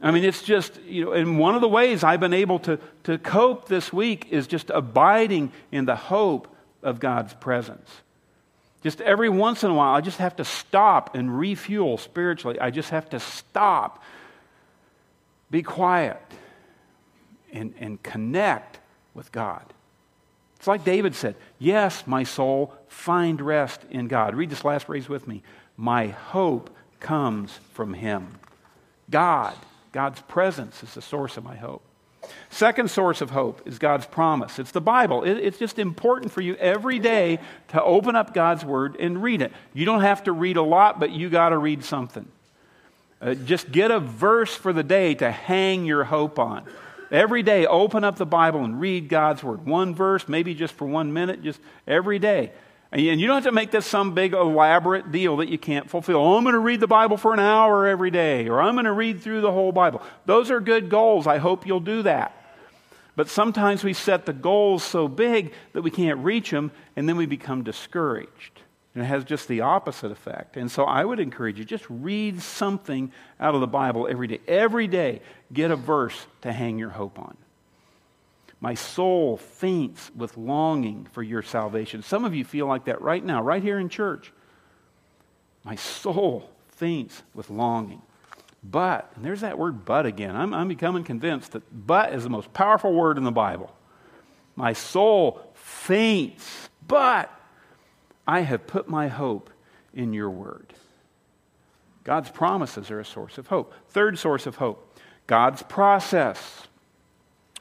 I 0.00 0.12
mean, 0.12 0.24
it's 0.24 0.42
just, 0.42 0.80
you 0.84 1.04
know, 1.04 1.12
and 1.12 1.38
one 1.38 1.54
of 1.54 1.60
the 1.60 1.68
ways 1.68 2.02
I've 2.02 2.20
been 2.20 2.32
able 2.32 2.58
to, 2.60 2.78
to 3.04 3.18
cope 3.18 3.68
this 3.68 3.92
week 3.92 4.28
is 4.30 4.46
just 4.46 4.70
abiding 4.70 5.52
in 5.70 5.84
the 5.84 5.96
hope 5.96 6.48
of 6.82 7.00
God's 7.00 7.34
presence. 7.34 7.90
Just 8.82 9.02
every 9.02 9.28
once 9.28 9.62
in 9.62 9.70
a 9.70 9.74
while, 9.74 9.94
I 9.94 10.00
just 10.00 10.18
have 10.18 10.36
to 10.36 10.44
stop 10.44 11.14
and 11.14 11.38
refuel 11.38 11.98
spiritually. 11.98 12.58
I 12.58 12.70
just 12.70 12.90
have 12.90 13.10
to 13.10 13.20
stop, 13.20 14.02
be 15.50 15.62
quiet 15.62 16.18
and, 17.54 17.74
and 17.78 18.02
connect 18.02 18.80
with 19.14 19.32
God. 19.32 19.64
It's 20.56 20.66
like 20.66 20.84
David 20.84 21.14
said, 21.14 21.36
Yes, 21.58 22.06
my 22.06 22.24
soul, 22.24 22.74
find 22.88 23.40
rest 23.40 23.82
in 23.90 24.08
God. 24.08 24.34
Read 24.34 24.50
this 24.50 24.64
last 24.64 24.86
phrase 24.86 25.08
with 25.08 25.28
me. 25.28 25.42
My 25.76 26.08
hope 26.08 26.70
comes 27.00 27.58
from 27.72 27.94
Him. 27.94 28.38
God, 29.10 29.54
God's 29.92 30.20
presence 30.22 30.82
is 30.82 30.94
the 30.94 31.02
source 31.02 31.36
of 31.36 31.44
my 31.44 31.56
hope. 31.56 31.82
Second 32.48 32.90
source 32.90 33.20
of 33.20 33.30
hope 33.30 33.60
is 33.66 33.78
God's 33.78 34.06
promise. 34.06 34.58
It's 34.58 34.70
the 34.70 34.80
Bible. 34.80 35.24
It, 35.24 35.34
it's 35.34 35.58
just 35.58 35.78
important 35.78 36.32
for 36.32 36.40
you 36.40 36.54
every 36.56 36.98
day 36.98 37.38
to 37.68 37.82
open 37.82 38.16
up 38.16 38.32
God's 38.32 38.64
Word 38.64 38.96
and 38.98 39.22
read 39.22 39.42
it. 39.42 39.52
You 39.74 39.84
don't 39.84 40.00
have 40.00 40.24
to 40.24 40.32
read 40.32 40.56
a 40.56 40.62
lot, 40.62 40.98
but 40.98 41.10
you 41.10 41.28
got 41.28 41.50
to 41.50 41.58
read 41.58 41.84
something. 41.84 42.26
Uh, 43.20 43.34
just 43.34 43.70
get 43.70 43.90
a 43.90 44.00
verse 44.00 44.54
for 44.54 44.72
the 44.72 44.82
day 44.82 45.14
to 45.16 45.30
hang 45.30 45.84
your 45.84 46.04
hope 46.04 46.38
on. 46.38 46.64
Every 47.14 47.44
day, 47.44 47.64
open 47.64 48.02
up 48.02 48.16
the 48.16 48.26
Bible 48.26 48.64
and 48.64 48.80
read 48.80 49.08
God's 49.08 49.40
Word. 49.44 49.64
One 49.64 49.94
verse, 49.94 50.26
maybe 50.26 50.52
just 50.52 50.74
for 50.74 50.84
one 50.84 51.12
minute, 51.12 51.44
just 51.44 51.60
every 51.86 52.18
day. 52.18 52.50
And 52.90 53.20
you 53.20 53.28
don't 53.28 53.36
have 53.36 53.44
to 53.44 53.52
make 53.52 53.70
this 53.70 53.86
some 53.86 54.14
big 54.14 54.32
elaborate 54.32 55.12
deal 55.12 55.36
that 55.36 55.48
you 55.48 55.56
can't 55.56 55.88
fulfill. 55.88 56.16
Oh, 56.16 56.36
I'm 56.36 56.42
going 56.42 56.54
to 56.54 56.58
read 56.58 56.80
the 56.80 56.88
Bible 56.88 57.16
for 57.16 57.32
an 57.32 57.38
hour 57.38 57.86
every 57.86 58.10
day, 58.10 58.48
or 58.48 58.60
I'm 58.60 58.74
going 58.74 58.86
to 58.86 58.92
read 58.92 59.20
through 59.20 59.42
the 59.42 59.52
whole 59.52 59.70
Bible. 59.70 60.02
Those 60.26 60.50
are 60.50 60.58
good 60.58 60.88
goals. 60.88 61.28
I 61.28 61.38
hope 61.38 61.68
you'll 61.68 61.78
do 61.78 62.02
that. 62.02 62.36
But 63.14 63.28
sometimes 63.28 63.84
we 63.84 63.92
set 63.92 64.26
the 64.26 64.32
goals 64.32 64.82
so 64.82 65.06
big 65.06 65.52
that 65.72 65.82
we 65.82 65.92
can't 65.92 66.18
reach 66.18 66.50
them, 66.50 66.72
and 66.96 67.08
then 67.08 67.16
we 67.16 67.26
become 67.26 67.62
discouraged. 67.62 68.53
And 68.94 69.02
it 69.02 69.06
has 69.06 69.24
just 69.24 69.48
the 69.48 69.60
opposite 69.60 70.12
effect. 70.12 70.56
And 70.56 70.70
so 70.70 70.84
I 70.84 71.04
would 71.04 71.18
encourage 71.18 71.58
you 71.58 71.64
just 71.64 71.84
read 71.88 72.40
something 72.40 73.10
out 73.40 73.54
of 73.54 73.60
the 73.60 73.66
Bible 73.66 74.06
every 74.08 74.28
day. 74.28 74.40
Every 74.46 74.86
day, 74.86 75.20
get 75.52 75.72
a 75.72 75.76
verse 75.76 76.26
to 76.42 76.52
hang 76.52 76.78
your 76.78 76.90
hope 76.90 77.18
on. 77.18 77.36
My 78.60 78.74
soul 78.74 79.36
faints 79.36 80.10
with 80.14 80.36
longing 80.36 81.08
for 81.12 81.22
your 81.22 81.42
salvation. 81.42 82.02
Some 82.02 82.24
of 82.24 82.34
you 82.34 82.44
feel 82.44 82.66
like 82.66 82.84
that 82.84 83.02
right 83.02 83.22
now, 83.22 83.42
right 83.42 83.62
here 83.62 83.78
in 83.78 83.88
church. 83.88 84.32
My 85.64 85.74
soul 85.74 86.48
faints 86.68 87.22
with 87.34 87.50
longing. 87.50 88.00
But, 88.62 89.12
and 89.16 89.24
there's 89.24 89.42
that 89.42 89.58
word 89.58 89.84
but 89.84 90.06
again. 90.06 90.34
I'm, 90.36 90.54
I'm 90.54 90.68
becoming 90.68 91.04
convinced 91.04 91.52
that 91.52 91.86
but 91.86 92.14
is 92.14 92.22
the 92.22 92.30
most 92.30 92.52
powerful 92.54 92.94
word 92.94 93.18
in 93.18 93.24
the 93.24 93.32
Bible. 93.32 93.74
My 94.56 94.72
soul 94.72 95.42
faints, 95.54 96.70
but 96.86 97.30
I 98.26 98.40
have 98.40 98.66
put 98.66 98.88
my 98.88 99.08
hope 99.08 99.50
in 99.92 100.12
your 100.12 100.30
word. 100.30 100.72
God's 102.04 102.30
promises 102.30 102.90
are 102.90 103.00
a 103.00 103.04
source 103.04 103.38
of 103.38 103.46
hope. 103.46 103.72
Third 103.88 104.18
source 104.18 104.46
of 104.46 104.56
hope 104.56 104.98
God's 105.26 105.62
process. 105.62 106.66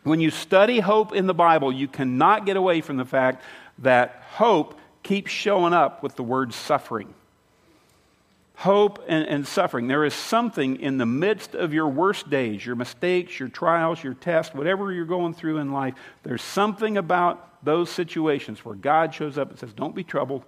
When 0.03 0.19
you 0.19 0.31
study 0.31 0.81
hope 0.81 1.15
in 1.15 1.27
the 1.27 1.33
Bible, 1.33 1.71
you 1.71 1.87
cannot 1.87 2.45
get 2.45 2.57
away 2.57 2.81
from 2.81 2.97
the 2.97 3.05
fact 3.05 3.41
that 3.79 4.23
hope 4.31 4.77
keeps 5.01 5.31
showing 5.31 5.73
up 5.73 6.03
with 6.03 6.15
the 6.17 6.23
word 6.23 6.53
suffering. 6.53 7.13
Hope 8.55 9.03
and, 9.07 9.25
and, 9.27 9.47
suffering. 9.47 9.87
There 9.87 10.05
is 10.05 10.13
something 10.13 10.79
in 10.79 10.97
the 10.97 11.05
midst 11.05 11.55
of 11.55 11.73
your 11.73 11.87
worst 11.87 12.29
days, 12.29 12.65
your 12.65 12.75
mistakes, 12.75 13.39
your 13.39 13.49
trials, 13.49 14.03
your 14.03 14.13
tests, 14.13 14.53
whatever 14.53 14.91
you're 14.91 15.05
going 15.05 15.33
through 15.33 15.57
in 15.57 15.71
life. 15.71 15.95
There's 16.21 16.41
something 16.41 16.97
about 16.97 17.63
those 17.65 17.89
situations 17.89 18.63
where 18.63 18.75
God 18.75 19.13
shows 19.13 19.37
up 19.37 19.49
and 19.49 19.57
says, 19.57 19.73
Don't 19.73 19.95
be 19.95 20.03
troubled. 20.03 20.43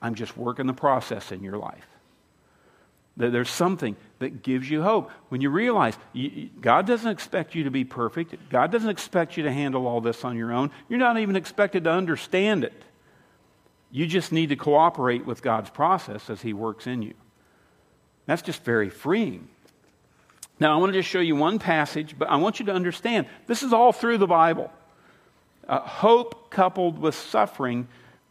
I'm 0.00 0.14
just 0.14 0.36
working 0.36 0.66
the 0.66 0.72
process 0.72 1.32
in 1.32 1.42
your 1.42 1.56
life. 1.58 1.86
There's 3.16 3.50
something 3.50 3.96
that 4.20 4.44
gives 4.44 4.70
you 4.70 4.80
hope. 4.80 5.10
When 5.28 5.40
you 5.40 5.50
realize 5.50 5.98
God 6.60 6.86
doesn't 6.86 7.10
expect 7.10 7.56
you 7.56 7.64
to 7.64 7.70
be 7.70 7.82
perfect, 7.82 8.36
God 8.48 8.70
doesn't 8.70 8.88
expect 8.88 9.36
you 9.36 9.42
to 9.42 9.52
handle 9.52 9.88
all 9.88 10.00
this 10.00 10.24
on 10.24 10.36
your 10.36 10.52
own. 10.52 10.70
You're 10.88 11.00
not 11.00 11.18
even 11.18 11.34
expected 11.34 11.84
to 11.84 11.90
understand 11.90 12.62
it. 12.62 12.80
You 13.90 14.06
just 14.06 14.30
need 14.30 14.50
to 14.50 14.56
cooperate 14.56 15.26
with 15.26 15.42
God's 15.42 15.68
process 15.70 16.30
as 16.30 16.42
He 16.42 16.52
works 16.52 16.86
in 16.86 17.02
you. 17.02 17.14
That's 18.26 18.42
just 18.42 18.62
very 18.62 18.90
freeing. 18.90 19.48
Now, 20.60 20.74
I 20.74 20.76
want 20.76 20.92
to 20.92 20.98
just 20.98 21.08
show 21.08 21.20
you 21.20 21.34
one 21.34 21.58
passage, 21.58 22.14
but 22.16 22.28
I 22.28 22.36
want 22.36 22.60
you 22.60 22.66
to 22.66 22.72
understand 22.72 23.26
this 23.48 23.64
is 23.64 23.72
all 23.72 23.92
through 23.92 24.18
the 24.18 24.26
Bible. 24.26 24.70
Uh, 25.68 25.80
hope 25.80 26.50
coupled 26.50 26.98
with 26.98 27.14
suffering 27.14 27.88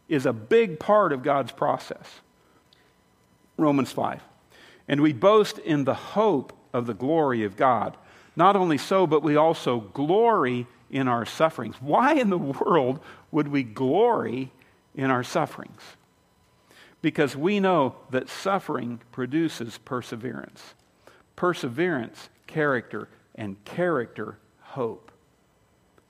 is 0.08 0.26
a 0.26 0.32
big 0.32 0.78
part 0.78 1.12
of 1.12 1.22
God's 1.22 1.52
process. 1.52 2.20
Romans 3.56 3.92
5. 3.92 4.22
And 4.88 5.02
we 5.02 5.12
boast 5.12 5.58
in 5.58 5.84
the 5.84 5.94
hope 5.94 6.52
of 6.72 6.86
the 6.86 6.94
glory 6.94 7.44
of 7.44 7.56
God. 7.56 7.96
Not 8.36 8.56
only 8.56 8.78
so, 8.78 9.06
but 9.06 9.22
we 9.22 9.36
also 9.36 9.80
glory 9.80 10.66
in 10.90 11.08
our 11.08 11.26
sufferings. 11.26 11.76
Why 11.80 12.14
in 12.14 12.30
the 12.30 12.38
world 12.38 13.00
would 13.30 13.48
we 13.48 13.62
glory 13.62 14.50
in 14.94 15.10
our 15.10 15.24
sufferings? 15.24 15.82
Because 17.02 17.36
we 17.36 17.60
know 17.60 17.96
that 18.10 18.28
suffering 18.28 19.00
produces 19.12 19.78
perseverance. 19.78 20.74
Perseverance, 21.36 22.28
character, 22.46 23.08
and 23.34 23.62
character, 23.64 24.38
hope. 24.60 25.12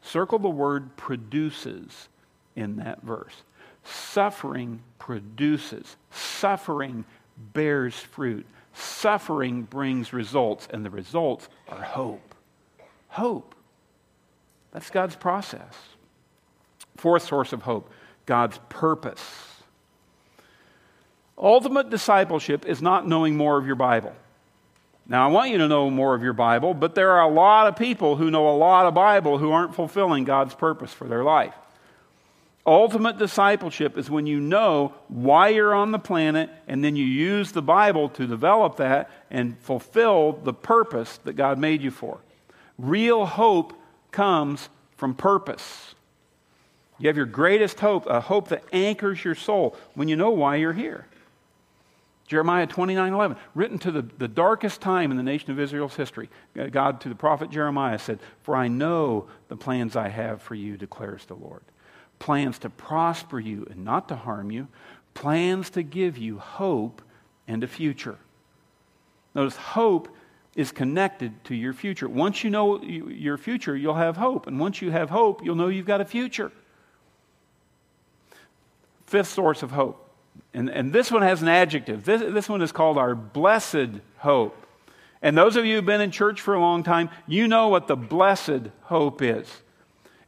Circle 0.00 0.38
the 0.38 0.48
word 0.48 0.96
produces 0.96 2.08
in 2.56 2.76
that 2.76 3.02
verse. 3.02 3.42
Suffering 3.84 4.80
produces, 4.98 5.96
suffering 6.10 7.04
bears 7.52 7.94
fruit, 7.94 8.46
suffering 8.74 9.62
brings 9.62 10.12
results, 10.12 10.68
and 10.70 10.84
the 10.84 10.90
results 10.90 11.48
are 11.68 11.82
hope. 11.82 12.34
Hope. 13.08 13.54
That's 14.72 14.90
God's 14.90 15.16
process. 15.16 15.74
Fourth 16.96 17.22
source 17.22 17.52
of 17.52 17.62
hope 17.62 17.90
God's 18.26 18.58
purpose. 18.68 19.22
Ultimate 21.38 21.88
discipleship 21.88 22.66
is 22.66 22.82
not 22.82 23.06
knowing 23.06 23.36
more 23.36 23.56
of 23.56 23.66
your 23.66 23.76
Bible. 23.76 24.14
Now, 25.06 25.26
I 25.26 25.32
want 25.32 25.50
you 25.50 25.58
to 25.58 25.68
know 25.68 25.88
more 25.88 26.14
of 26.14 26.22
your 26.22 26.34
Bible, 26.34 26.74
but 26.74 26.94
there 26.94 27.12
are 27.12 27.22
a 27.22 27.32
lot 27.32 27.66
of 27.66 27.76
people 27.76 28.16
who 28.16 28.30
know 28.30 28.48
a 28.48 28.56
lot 28.58 28.84
of 28.84 28.92
Bible 28.92 29.38
who 29.38 29.50
aren't 29.52 29.74
fulfilling 29.74 30.24
God's 30.24 30.54
purpose 30.54 30.92
for 30.92 31.06
their 31.06 31.24
life. 31.24 31.54
Ultimate 32.68 33.16
discipleship 33.16 33.96
is 33.96 34.10
when 34.10 34.26
you 34.26 34.40
know 34.40 34.92
why 35.08 35.48
you're 35.48 35.74
on 35.74 35.90
the 35.90 35.98
planet 35.98 36.50
and 36.66 36.84
then 36.84 36.96
you 36.96 37.04
use 37.06 37.50
the 37.50 37.62
Bible 37.62 38.10
to 38.10 38.26
develop 38.26 38.76
that 38.76 39.08
and 39.30 39.58
fulfill 39.60 40.32
the 40.32 40.52
purpose 40.52 41.18
that 41.24 41.32
God 41.32 41.58
made 41.58 41.80
you 41.80 41.90
for. 41.90 42.18
Real 42.76 43.24
hope 43.24 43.72
comes 44.10 44.68
from 44.98 45.14
purpose. 45.14 45.94
You 46.98 47.08
have 47.08 47.16
your 47.16 47.24
greatest 47.24 47.80
hope, 47.80 48.04
a 48.04 48.20
hope 48.20 48.48
that 48.48 48.64
anchors 48.70 49.24
your 49.24 49.34
soul 49.34 49.74
when 49.94 50.08
you 50.08 50.16
know 50.16 50.30
why 50.30 50.56
you're 50.56 50.74
here. 50.74 51.06
Jeremiah 52.26 52.66
29 52.66 53.14
11, 53.14 53.38
written 53.54 53.78
to 53.78 53.90
the, 53.90 54.02
the 54.02 54.28
darkest 54.28 54.82
time 54.82 55.10
in 55.10 55.16
the 55.16 55.22
nation 55.22 55.50
of 55.50 55.58
Israel's 55.58 55.96
history. 55.96 56.28
Uh, 56.58 56.66
God 56.66 57.00
to 57.00 57.08
the 57.08 57.14
prophet 57.14 57.48
Jeremiah 57.48 57.98
said, 57.98 58.18
For 58.42 58.54
I 58.54 58.68
know 58.68 59.26
the 59.48 59.56
plans 59.56 59.96
I 59.96 60.08
have 60.08 60.42
for 60.42 60.54
you, 60.54 60.76
declares 60.76 61.24
the 61.24 61.34
Lord. 61.34 61.62
Plans 62.18 62.58
to 62.60 62.70
prosper 62.70 63.38
you 63.38 63.66
and 63.70 63.84
not 63.84 64.08
to 64.08 64.16
harm 64.16 64.50
you, 64.50 64.68
plans 65.14 65.70
to 65.70 65.82
give 65.82 66.18
you 66.18 66.38
hope 66.38 67.02
and 67.46 67.62
a 67.62 67.68
future. 67.68 68.18
Notice, 69.34 69.56
hope 69.56 70.08
is 70.56 70.72
connected 70.72 71.44
to 71.44 71.54
your 71.54 71.72
future. 71.72 72.08
Once 72.08 72.42
you 72.42 72.50
know 72.50 72.82
your 72.82 73.38
future, 73.38 73.76
you'll 73.76 73.94
have 73.94 74.16
hope. 74.16 74.46
And 74.46 74.58
once 74.58 74.82
you 74.82 74.90
have 74.90 75.10
hope, 75.10 75.44
you'll 75.44 75.54
know 75.54 75.68
you've 75.68 75.86
got 75.86 76.00
a 76.00 76.04
future. 76.04 76.50
Fifth 79.06 79.28
source 79.28 79.62
of 79.62 79.70
hope 79.70 80.08
and, 80.54 80.70
and 80.70 80.92
this 80.92 81.10
one 81.10 81.22
has 81.22 81.42
an 81.42 81.48
adjective. 81.48 82.04
This, 82.04 82.20
this 82.20 82.48
one 82.48 82.62
is 82.62 82.72
called 82.72 82.98
our 82.98 83.14
blessed 83.14 84.00
hope. 84.18 84.66
And 85.20 85.36
those 85.36 85.56
of 85.56 85.64
you 85.64 85.76
who've 85.76 85.86
been 85.86 86.00
in 86.00 86.10
church 86.10 86.40
for 86.40 86.54
a 86.54 86.60
long 86.60 86.82
time, 86.82 87.10
you 87.26 87.48
know 87.48 87.68
what 87.68 87.88
the 87.88 87.96
blessed 87.96 88.70
hope 88.82 89.20
is. 89.20 89.48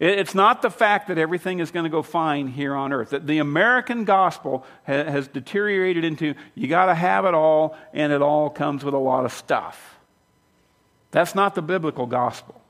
It, 0.01 0.19
it's 0.19 0.35
not 0.35 0.63
the 0.63 0.71
fact 0.71 1.07
that 1.09 1.19
everything 1.19 1.61
is 1.61 1.71
going 1.71 1.85
to 1.85 1.91
go 1.91 2.03
fine 2.03 2.49
here 2.49 2.75
on 2.75 2.93
earth. 2.93 3.11
That 3.11 3.29
the 3.29 3.39
American 3.39 4.05
gospel 4.05 4.65
has 4.85 5.29
deteriorated 5.29 6.05
into 6.05 6.35
you 6.57 6.67
got 6.67 6.87
to 6.87 6.95
have 6.95 7.25
it 7.27 7.35
all, 7.35 7.77
and 7.93 8.13
it 8.13 8.23
all 8.23 8.51
comes 8.51 8.83
with 8.83 8.95
a 8.95 8.99
lot 8.99 9.25
of 9.25 9.33
stuff. 9.33 9.99
That's 11.13 11.35
not 11.35 11.55
the 11.55 11.63
biblical 11.63 12.07
gospel. 12.07 12.61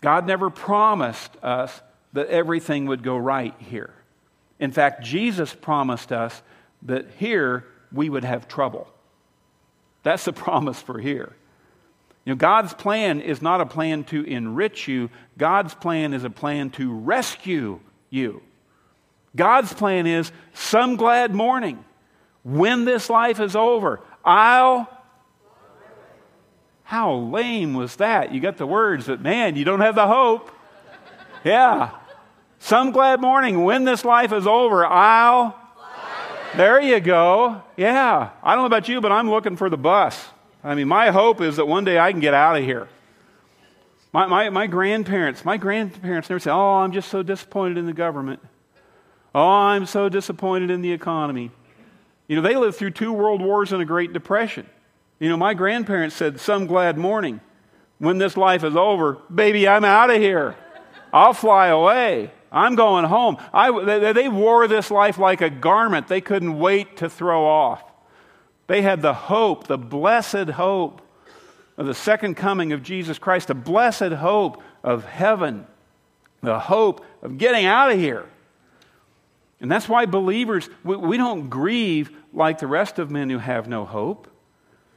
God 0.00 0.26
never 0.26 0.50
promised 0.50 1.36
us 1.42 1.80
that 2.14 2.28
everything 2.28 2.86
would 2.86 3.02
go 3.02 3.16
right 3.16 3.54
here. 3.58 3.94
In 4.58 4.72
fact, 4.72 5.04
Jesus 5.04 5.54
promised 5.54 6.12
us 6.12 6.42
that 6.82 7.06
here 7.18 7.66
we 7.92 8.08
would 8.08 8.24
have 8.24 8.48
trouble. 8.48 8.88
That's 10.02 10.24
the 10.24 10.32
promise 10.46 10.80
for 10.80 10.98
here. 10.98 11.36
Know, 12.30 12.36
God's 12.36 12.72
plan 12.72 13.20
is 13.20 13.42
not 13.42 13.60
a 13.60 13.66
plan 13.66 14.04
to 14.04 14.22
enrich 14.22 14.86
you, 14.86 15.10
God's 15.36 15.74
plan 15.74 16.14
is 16.14 16.22
a 16.22 16.30
plan 16.30 16.70
to 16.70 16.92
rescue 16.92 17.80
you. 18.08 18.40
God's 19.34 19.72
plan 19.74 20.06
is 20.06 20.30
some 20.54 20.94
glad 20.94 21.34
morning, 21.34 21.84
when 22.44 22.84
this 22.84 23.10
life 23.10 23.40
is 23.40 23.56
over, 23.56 23.98
I'll. 24.24 24.88
How 26.84 27.14
lame 27.14 27.74
was 27.74 27.96
that? 27.96 28.32
You 28.32 28.40
got 28.40 28.58
the 28.58 28.66
words, 28.66 29.08
but 29.08 29.20
man, 29.20 29.56
you 29.56 29.64
don't 29.64 29.80
have 29.80 29.96
the 29.96 30.06
hope. 30.06 30.52
Yeah. 31.42 31.90
Some 32.60 32.92
glad 32.92 33.20
morning, 33.20 33.64
when 33.64 33.84
this 33.84 34.04
life 34.04 34.32
is 34.32 34.46
over, 34.46 34.86
I'll. 34.86 35.56
There 36.54 36.80
you 36.80 37.00
go. 37.00 37.62
Yeah. 37.76 38.30
I 38.40 38.54
don't 38.54 38.62
know 38.62 38.66
about 38.66 38.88
you, 38.88 39.00
but 39.00 39.10
I'm 39.10 39.28
looking 39.28 39.56
for 39.56 39.68
the 39.68 39.76
bus. 39.76 40.24
I 40.62 40.74
mean, 40.74 40.88
my 40.88 41.10
hope 41.10 41.40
is 41.40 41.56
that 41.56 41.66
one 41.66 41.84
day 41.84 41.98
I 41.98 42.10
can 42.12 42.20
get 42.20 42.34
out 42.34 42.56
of 42.56 42.64
here. 42.64 42.88
My, 44.12 44.26
my, 44.26 44.50
my 44.50 44.66
grandparents, 44.66 45.44
my 45.44 45.56
grandparents 45.56 46.28
never 46.28 46.40
say, 46.40 46.50
Oh, 46.50 46.76
I'm 46.76 46.92
just 46.92 47.08
so 47.08 47.22
disappointed 47.22 47.78
in 47.78 47.86
the 47.86 47.92
government. 47.92 48.40
Oh, 49.34 49.46
I'm 49.46 49.86
so 49.86 50.08
disappointed 50.08 50.70
in 50.70 50.82
the 50.82 50.92
economy. 50.92 51.50
You 52.26 52.36
know, 52.36 52.42
they 52.42 52.56
lived 52.56 52.76
through 52.76 52.90
two 52.90 53.12
world 53.12 53.40
wars 53.40 53.72
and 53.72 53.80
a 53.80 53.84
Great 53.84 54.12
Depression. 54.12 54.66
You 55.18 55.28
know, 55.28 55.36
my 55.36 55.54
grandparents 55.54 56.16
said, 56.16 56.40
Some 56.40 56.66
glad 56.66 56.98
morning. 56.98 57.40
When 57.98 58.16
this 58.16 58.36
life 58.36 58.64
is 58.64 58.76
over, 58.76 59.18
baby, 59.32 59.68
I'm 59.68 59.84
out 59.84 60.08
of 60.10 60.16
here. 60.16 60.56
I'll 61.12 61.34
fly 61.34 61.66
away. 61.66 62.30
I'm 62.50 62.74
going 62.74 63.04
home. 63.04 63.36
I, 63.52 63.84
they, 63.84 64.12
they 64.12 64.28
wore 64.28 64.66
this 64.66 64.90
life 64.90 65.18
like 65.18 65.42
a 65.42 65.50
garment 65.50 66.08
they 66.08 66.22
couldn't 66.22 66.58
wait 66.58 66.96
to 66.98 67.10
throw 67.10 67.44
off. 67.44 67.84
They 68.70 68.82
had 68.82 69.02
the 69.02 69.14
hope, 69.14 69.66
the 69.66 69.76
blessed 69.76 70.48
hope 70.50 71.02
of 71.76 71.86
the 71.86 71.92
second 71.92 72.36
coming 72.36 72.72
of 72.72 72.84
Jesus 72.84 73.18
Christ, 73.18 73.48
the 73.48 73.54
blessed 73.54 74.12
hope 74.12 74.62
of 74.84 75.04
heaven, 75.04 75.66
the 76.40 76.60
hope 76.60 77.04
of 77.20 77.36
getting 77.36 77.66
out 77.66 77.90
of 77.90 77.98
here. 77.98 78.26
And 79.60 79.68
that's 79.68 79.88
why 79.88 80.06
believers, 80.06 80.70
we, 80.84 80.94
we 80.94 81.16
don't 81.16 81.50
grieve 81.50 82.16
like 82.32 82.60
the 82.60 82.68
rest 82.68 83.00
of 83.00 83.10
men 83.10 83.28
who 83.28 83.38
have 83.38 83.66
no 83.66 83.84
hope. 83.84 84.28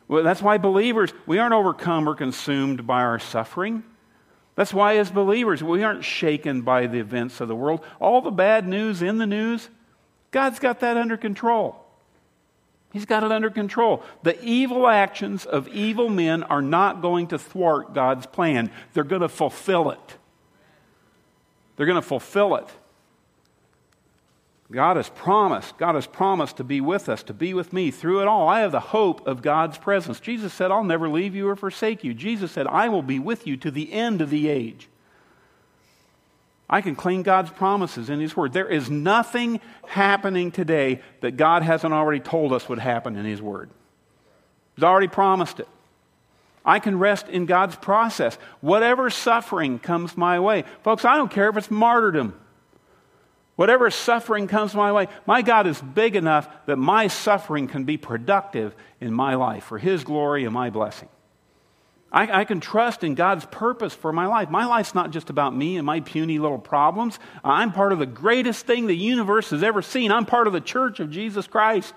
Well, 0.08 0.24
that's 0.24 0.44
why 0.44 0.60
believers, 0.60 1.12
we 1.26 1.40
aren't 1.40 1.56
overcome 1.56 2.08
or 2.08 2.14
consumed 2.14 2.86
by 2.86 3.02
our 3.02 3.18
suffering. 3.18 3.84
That's 4.54 4.72
why, 4.72 4.98
as 4.98 5.10
believers, 5.10 5.64
we 5.64 5.82
aren't 5.82 6.04
shaken 6.04 6.62
by 6.62 6.86
the 6.86 7.00
events 7.00 7.42
of 7.42 7.48
the 7.48 7.56
world. 7.56 7.84
All 8.00 8.22
the 8.22 8.30
bad 8.30 8.68
news 8.68 9.02
in 9.02 9.18
the 9.18 9.26
news, 9.26 9.68
God's 10.30 10.60
got 10.60 10.82
that 10.82 10.96
under 10.96 11.18
control. 11.18 11.83
He's 12.94 13.06
got 13.06 13.24
it 13.24 13.32
under 13.32 13.50
control. 13.50 14.04
The 14.22 14.42
evil 14.44 14.88
actions 14.88 15.46
of 15.46 15.68
evil 15.68 16.10
men 16.10 16.44
are 16.44 16.62
not 16.62 17.02
going 17.02 17.28
to 17.28 17.40
thwart 17.40 17.96
God's 17.96 18.28
plan, 18.28 18.72
they're 18.94 19.04
going 19.04 19.24
to 19.24 19.30
fulfill 19.30 19.90
it. 19.90 20.18
They're 21.76 21.88
going 21.88 22.02
to 22.02 22.08
fulfill 22.08 22.56
it. 22.56 22.68
God 24.72 24.98
has 24.98 25.10
promised, 25.10 25.78
God 25.78 25.96
has 25.96 26.08
promised 26.08 26.58
to 26.58 26.64
be 26.64 26.82
with 26.82 27.10
us, 27.10 27.24
to 27.24 27.34
be 27.34 27.54
with 27.54 27.74
me 27.74 27.90
through 27.90 28.22
it 28.22 28.28
all. 28.28 28.48
I 28.48 28.62
have 28.62 28.72
the 28.72 28.80
hope 28.80 29.26
of 29.28 29.42
God's 29.42 29.78
presence. 29.78 30.20
Jesus 30.20 30.54
said, 30.54 30.72
I'll 30.72 30.84
never 30.84 31.10
leave 31.10 31.36
you 31.36 31.48
or 31.50 31.56
forsake 31.56 32.04
you. 32.04 32.14
Jesus 32.14 32.52
said, 32.52 32.68
I 32.68 32.90
will 32.90 33.04
be 33.04 33.20
with 33.20 33.46
you 33.46 33.58
to 33.58 33.72
the 33.72 33.92
end 33.92 34.22
of 34.22 34.30
the 34.30 34.50
age. 34.50 34.88
I 36.74 36.82
can 36.82 36.96
claim 36.96 37.22
God's 37.22 37.52
promises 37.52 38.10
in 38.10 38.20
His 38.20 38.36
Word. 38.36 38.52
There 38.52 38.68
is 38.68 38.90
nothing 38.90 39.62
happening 39.86 40.50
today 40.52 41.02
that 41.22 41.38
God 41.38 41.62
hasn't 41.62 41.94
already 41.94 42.20
told 42.20 42.52
us 42.52 42.68
would 42.68 42.80
happen 42.80 43.16
in 43.16 43.26
His 43.26 43.44
Word. 43.44 43.70
He's 44.76 44.84
already 44.84 45.08
promised 45.08 45.60
it. 45.60 45.68
I 46.66 46.80
can 46.80 46.98
rest 46.98 47.28
in 47.28 47.46
God's 47.46 47.76
process. 47.76 48.40
Whatever 48.60 49.12
suffering 49.12 49.78
comes 49.78 50.18
my 50.18 50.40
way. 50.40 50.64
Folks, 50.82 51.06
I 51.06 51.16
don't 51.16 51.30
care 51.30 51.48
if 51.48 51.58
it's 51.58 51.70
martyrdom. 51.70 52.34
Whatever 53.56 53.92
suffering 53.92 54.48
comes 54.48 54.74
my 54.74 54.92
way, 54.92 55.10
my 55.28 55.44
God 55.44 55.68
is 55.68 55.80
big 55.80 56.16
enough 56.16 56.50
that 56.66 56.78
my 56.78 57.06
suffering 57.06 57.68
can 57.68 57.84
be 57.84 57.98
productive 57.98 58.76
in 59.00 59.14
my 59.14 59.36
life 59.36 59.66
for 59.66 59.78
His 59.78 60.04
glory 60.04 60.44
and 60.44 60.54
my 60.56 60.72
blessing. 60.72 61.10
I, 62.14 62.42
I, 62.42 62.46
can 62.46 62.60
trust 62.60 63.04
in 63.04 63.16
God's 63.16 63.46
purpose 63.46 63.96
for 63.96 64.14
my 64.14 64.28
life. 64.28 64.50
My 64.50 64.66
life's 64.66 64.94
not 64.94 65.10
just 65.10 65.32
about 65.32 65.56
me 65.56 65.78
and 65.78 65.86
my 65.86 66.00
puny 66.00 66.38
little 66.38 66.60
problems. 66.60 67.18
I'm 67.44 67.72
part 67.72 67.92
of 67.92 67.98
the 67.98 68.06
greatest 68.06 68.68
thing 68.68 68.86
the 68.86 68.96
universe 68.96 69.50
has 69.50 69.64
ever 69.64 69.82
seen. 69.82 70.12
I'm 70.12 70.28
part 70.28 70.46
of 70.46 70.54
the 70.54 70.62
church 70.62 71.00
of 71.00 71.10
Jesus 71.10 71.48
Christ. 71.48 71.96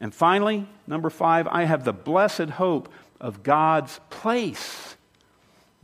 And 0.00 0.14
finally, 0.14 0.68
number 0.86 1.10
five, 1.10 1.48
I 1.48 1.64
have 1.64 1.84
the 1.84 1.92
blessed 1.92 2.50
hope 2.50 2.88
of 3.20 3.42
God's 3.42 3.98
place. 4.08 4.96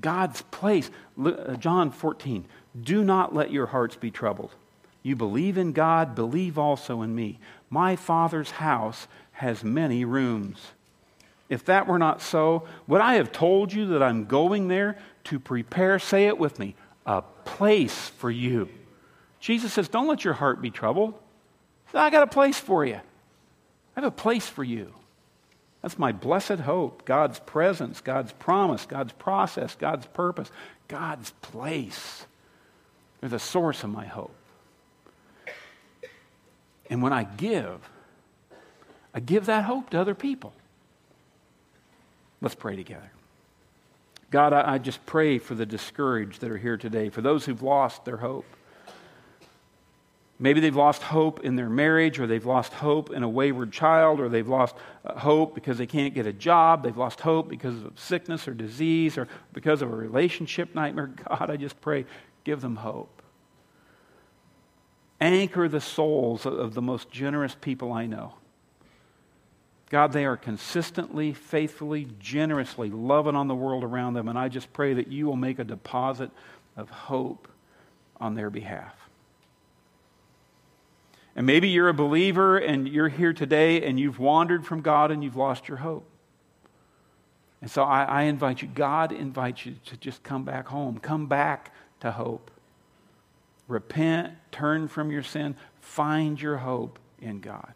God's 0.01 0.43
place. 0.43 0.91
Uh, 1.23 1.57
John 1.57 1.91
14. 1.91 2.47
Do 2.81 3.03
not 3.03 3.35
let 3.35 3.51
your 3.51 3.67
hearts 3.67 3.97
be 3.97 4.13
troubled. 4.13 4.55
You 5.03 5.17
believe 5.17 5.59
in 5.59 5.73
God, 5.73 6.15
believe 6.15 6.57
also 6.57 7.03
in 7.03 7.15
me. 7.15 7.41
My 7.69 7.97
Father's 7.97 8.53
house 8.53 9.09
has 9.33 9.65
many 9.65 10.05
rooms. 10.05 10.73
If 11.49 11.67
that 11.67 11.87
were 11.87 11.99
not 11.99 12.23
so, 12.23 12.67
would 12.87 13.01
I 13.01 13.15
have 13.15 13.33
told 13.33 13.73
you 13.73 13.87
that 13.89 14.03
I'm 14.03 14.25
going 14.25 14.69
there 14.69 14.99
to 15.25 15.39
prepare, 15.39 15.99
say 15.99 16.27
it 16.27 16.39
with 16.39 16.59
me, 16.59 16.75
a 17.07 17.23
place 17.45 18.09
for 18.19 18.31
you? 18.31 18.69
Jesus 19.41 19.73
says, 19.73 19.89
Don't 19.89 20.09
let 20.09 20.25
your 20.25 20.35
heart 20.35 20.63
be 20.63 20.71
troubled. 20.71 21.15
I 21.93 22.11
got 22.11 22.23
a 22.23 22.27
place 22.27 22.59
for 22.59 22.85
you. 22.85 22.97
I 22.97 24.01
have 24.01 24.05
a 24.05 24.11
place 24.11 24.49
for 24.49 24.65
you. 24.65 24.93
That's 25.83 25.99
my 25.99 26.13
blessed 26.13 26.61
hope 26.61 27.05
God's 27.05 27.39
presence, 27.41 28.01
God's 28.01 28.33
promise, 28.33 28.87
God's 28.87 29.13
process, 29.13 29.75
God's 29.75 30.07
purpose, 30.07 30.51
God's 30.89 31.31
place. 31.43 32.25
They're 33.21 33.29
the 33.29 33.39
source 33.39 33.85
of 33.85 33.91
my 33.91 34.07
hope. 34.07 34.35
And 36.89 37.03
when 37.03 37.13
I 37.13 37.25
give, 37.25 37.89
I 39.13 39.21
give 39.21 39.47
that 39.47 39.65
hope 39.65 39.91
to 39.91 40.01
other 40.01 40.15
people. 40.15 40.55
Let's 42.45 42.55
pray 42.55 42.77
together. 42.77 43.11
God, 44.31 44.53
I, 44.53 44.75
I, 44.75 44.79
just 44.79 45.07
pray 45.07 45.39
for 45.39 45.55
the 45.55 45.65
discouraged 45.65 46.43
that 46.43 46.51
are 46.51 46.59
here 46.59 46.77
today, 46.77 47.09
for 47.09 47.23
those 47.23 47.47
who've 47.47 47.63
lost 47.63 48.05
their 48.05 48.19
hope. 48.19 48.45
Maybe 50.39 50.61
they've 50.61 50.77
lost 50.77 51.01
hope 51.01 51.41
in 51.41 51.57
their 51.57 51.71
marriage, 51.71 52.21
or 52.21 52.27
they've 52.27 52.45
lost 52.45 52.75
hope 52.75 53.11
in 53.11 53.23
a 53.23 53.29
wayward 53.31 53.73
child, 53.73 54.21
or 54.21 54.29
they've 54.29 54.47
lost 54.47 54.77
uh, 55.07 55.19
hope 55.19 55.55
because 55.55 55.79
they 55.79 55.87
can't 55.87 56.13
get 56.13 56.27
a 56.27 56.35
job. 56.35 56.83
They've 56.83 56.95
lost 56.95 57.21
hope 57.21 57.49
because 57.49 57.83
of 57.83 57.99
sickness 57.99 58.47
or 58.47 58.53
disease, 58.53 59.17
or 59.17 59.27
because 59.55 59.81
of 59.81 59.91
a 59.91 59.97
relationship 59.97 60.75
nightmare. 60.75 61.07
God, 61.29 61.49
I 61.51 61.57
just 61.57 61.81
pray, 61.81 62.05
give 62.45 62.61
them 62.61 62.77
hope 62.77 63.23
anchor 65.19 65.69
the 65.69 65.81
souls 65.81 66.45
of 66.45 66.75
the 66.75 66.83
most 66.83 67.11
generous 67.11 67.57
people 67.59 67.91
I 67.91 68.05
know. 68.05 68.35
God, 69.95 70.11
they 70.11 70.25
are 70.25 70.37
consistently, 70.37 71.33
faithfully, 71.33 72.09
generously 72.19 72.91
loving 72.91 73.37
on 73.37 73.47
the 73.47 73.55
world 73.55 73.85
around 73.85 74.15
them, 74.15 74.27
and 74.27 74.37
I 74.37 74.49
just 74.49 74.73
pray 74.73 74.93
that 74.95 75.07
you 75.07 75.25
will 75.27 75.37
make 75.37 75.61
a 75.61 75.65
deposit 75.65 76.33
of 76.77 76.91
hope 76.91 77.47
on 78.17 78.35
their 78.35 78.51
behalf. 78.51 78.93
And 81.37 81.47
maybe 81.47 81.69
you're 81.69 81.91
a 81.91 81.95
believer 81.95 82.59
and 82.59 82.89
you're 82.89 83.09
here 83.09 83.33
today 83.33 83.85
and 83.85 84.01
you've 84.01 84.19
wandered 84.19 84.67
from 84.67 84.81
God 84.81 85.13
and 85.13 85.23
you've 85.23 85.37
lost 85.37 85.69
your 85.69 85.77
hope. 85.77 86.05
And 87.61 87.71
so 87.71 87.85
I, 87.85 88.03
I, 88.03 88.23
invite 88.23 88.63
you, 88.63 88.67
God 88.75 89.13
invites 89.13 89.65
you 89.65 89.77
to 89.85 89.97
just 89.97 90.25
come 90.25 90.43
back 90.43 90.67
home, 90.67 90.99
come 90.99 91.29
back 91.29 91.73
to 92.01 92.11
hope. 92.11 92.51
Repent, 93.69 94.33
turn 94.51 94.89
from 94.89 95.13
your 95.13 95.23
sin, 95.23 95.55
find 95.81 96.43
your 96.43 96.57
hope 96.57 96.99
in 97.21 97.39
God. 97.39 97.75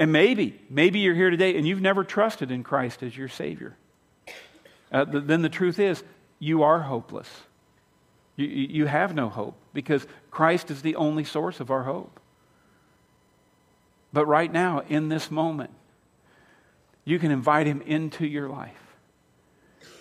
And 0.00 0.12
maybe, 0.12 0.58
maybe 0.70 1.00
you're 1.00 1.14
here 1.14 1.28
today 1.28 1.56
and 1.56 1.68
you've 1.68 1.82
never 1.82 2.04
trusted 2.04 2.50
in 2.50 2.64
Christ 2.64 3.02
as 3.02 3.14
your 3.14 3.28
Savior. 3.28 3.76
Uh, 4.90 5.04
then 5.04 5.42
the 5.42 5.50
truth 5.50 5.78
is, 5.78 6.02
you 6.38 6.62
are 6.62 6.80
hopeless. 6.80 7.28
You, 8.34 8.46
you 8.46 8.86
have 8.86 9.14
no 9.14 9.28
hope 9.28 9.56
because 9.74 10.06
Christ 10.30 10.70
is 10.70 10.80
the 10.80 10.96
only 10.96 11.22
source 11.22 11.60
of 11.60 11.70
our 11.70 11.82
hope. 11.82 12.18
But 14.10 14.24
right 14.24 14.50
now, 14.50 14.82
in 14.88 15.10
this 15.10 15.30
moment, 15.30 15.70
you 17.04 17.18
can 17.18 17.30
invite 17.30 17.66
him 17.66 17.82
into 17.82 18.26
your 18.26 18.48
life. 18.48 18.96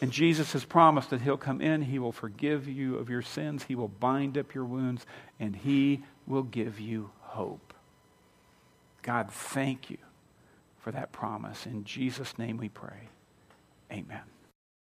And 0.01 0.11
Jesus 0.11 0.53
has 0.53 0.63
promised 0.63 1.09
that 1.09 1.19
he'll 1.21 1.35
come 1.35 1.59
in, 1.59 1.81
he 1.81 1.99
will 1.99 2.13
forgive 2.13 2.69
you 2.69 2.95
of 2.95 3.09
your 3.09 3.21
sins, 3.21 3.65
he 3.67 3.75
will 3.75 3.89
bind 3.89 4.37
up 4.37 4.55
your 4.55 4.63
wounds, 4.63 5.05
and 5.41 5.57
he 5.57 6.03
will 6.25 6.43
give 6.43 6.79
you 6.79 7.11
hope. 7.19 7.68
God, 9.09 9.31
thank 9.31 9.89
you 9.89 9.97
for 10.77 10.91
that 10.91 11.11
promise. 11.11 11.65
In 11.65 11.83
Jesus' 11.83 12.37
name 12.37 12.57
we 12.57 12.69
pray. 12.69 13.09
Amen. 13.91 14.21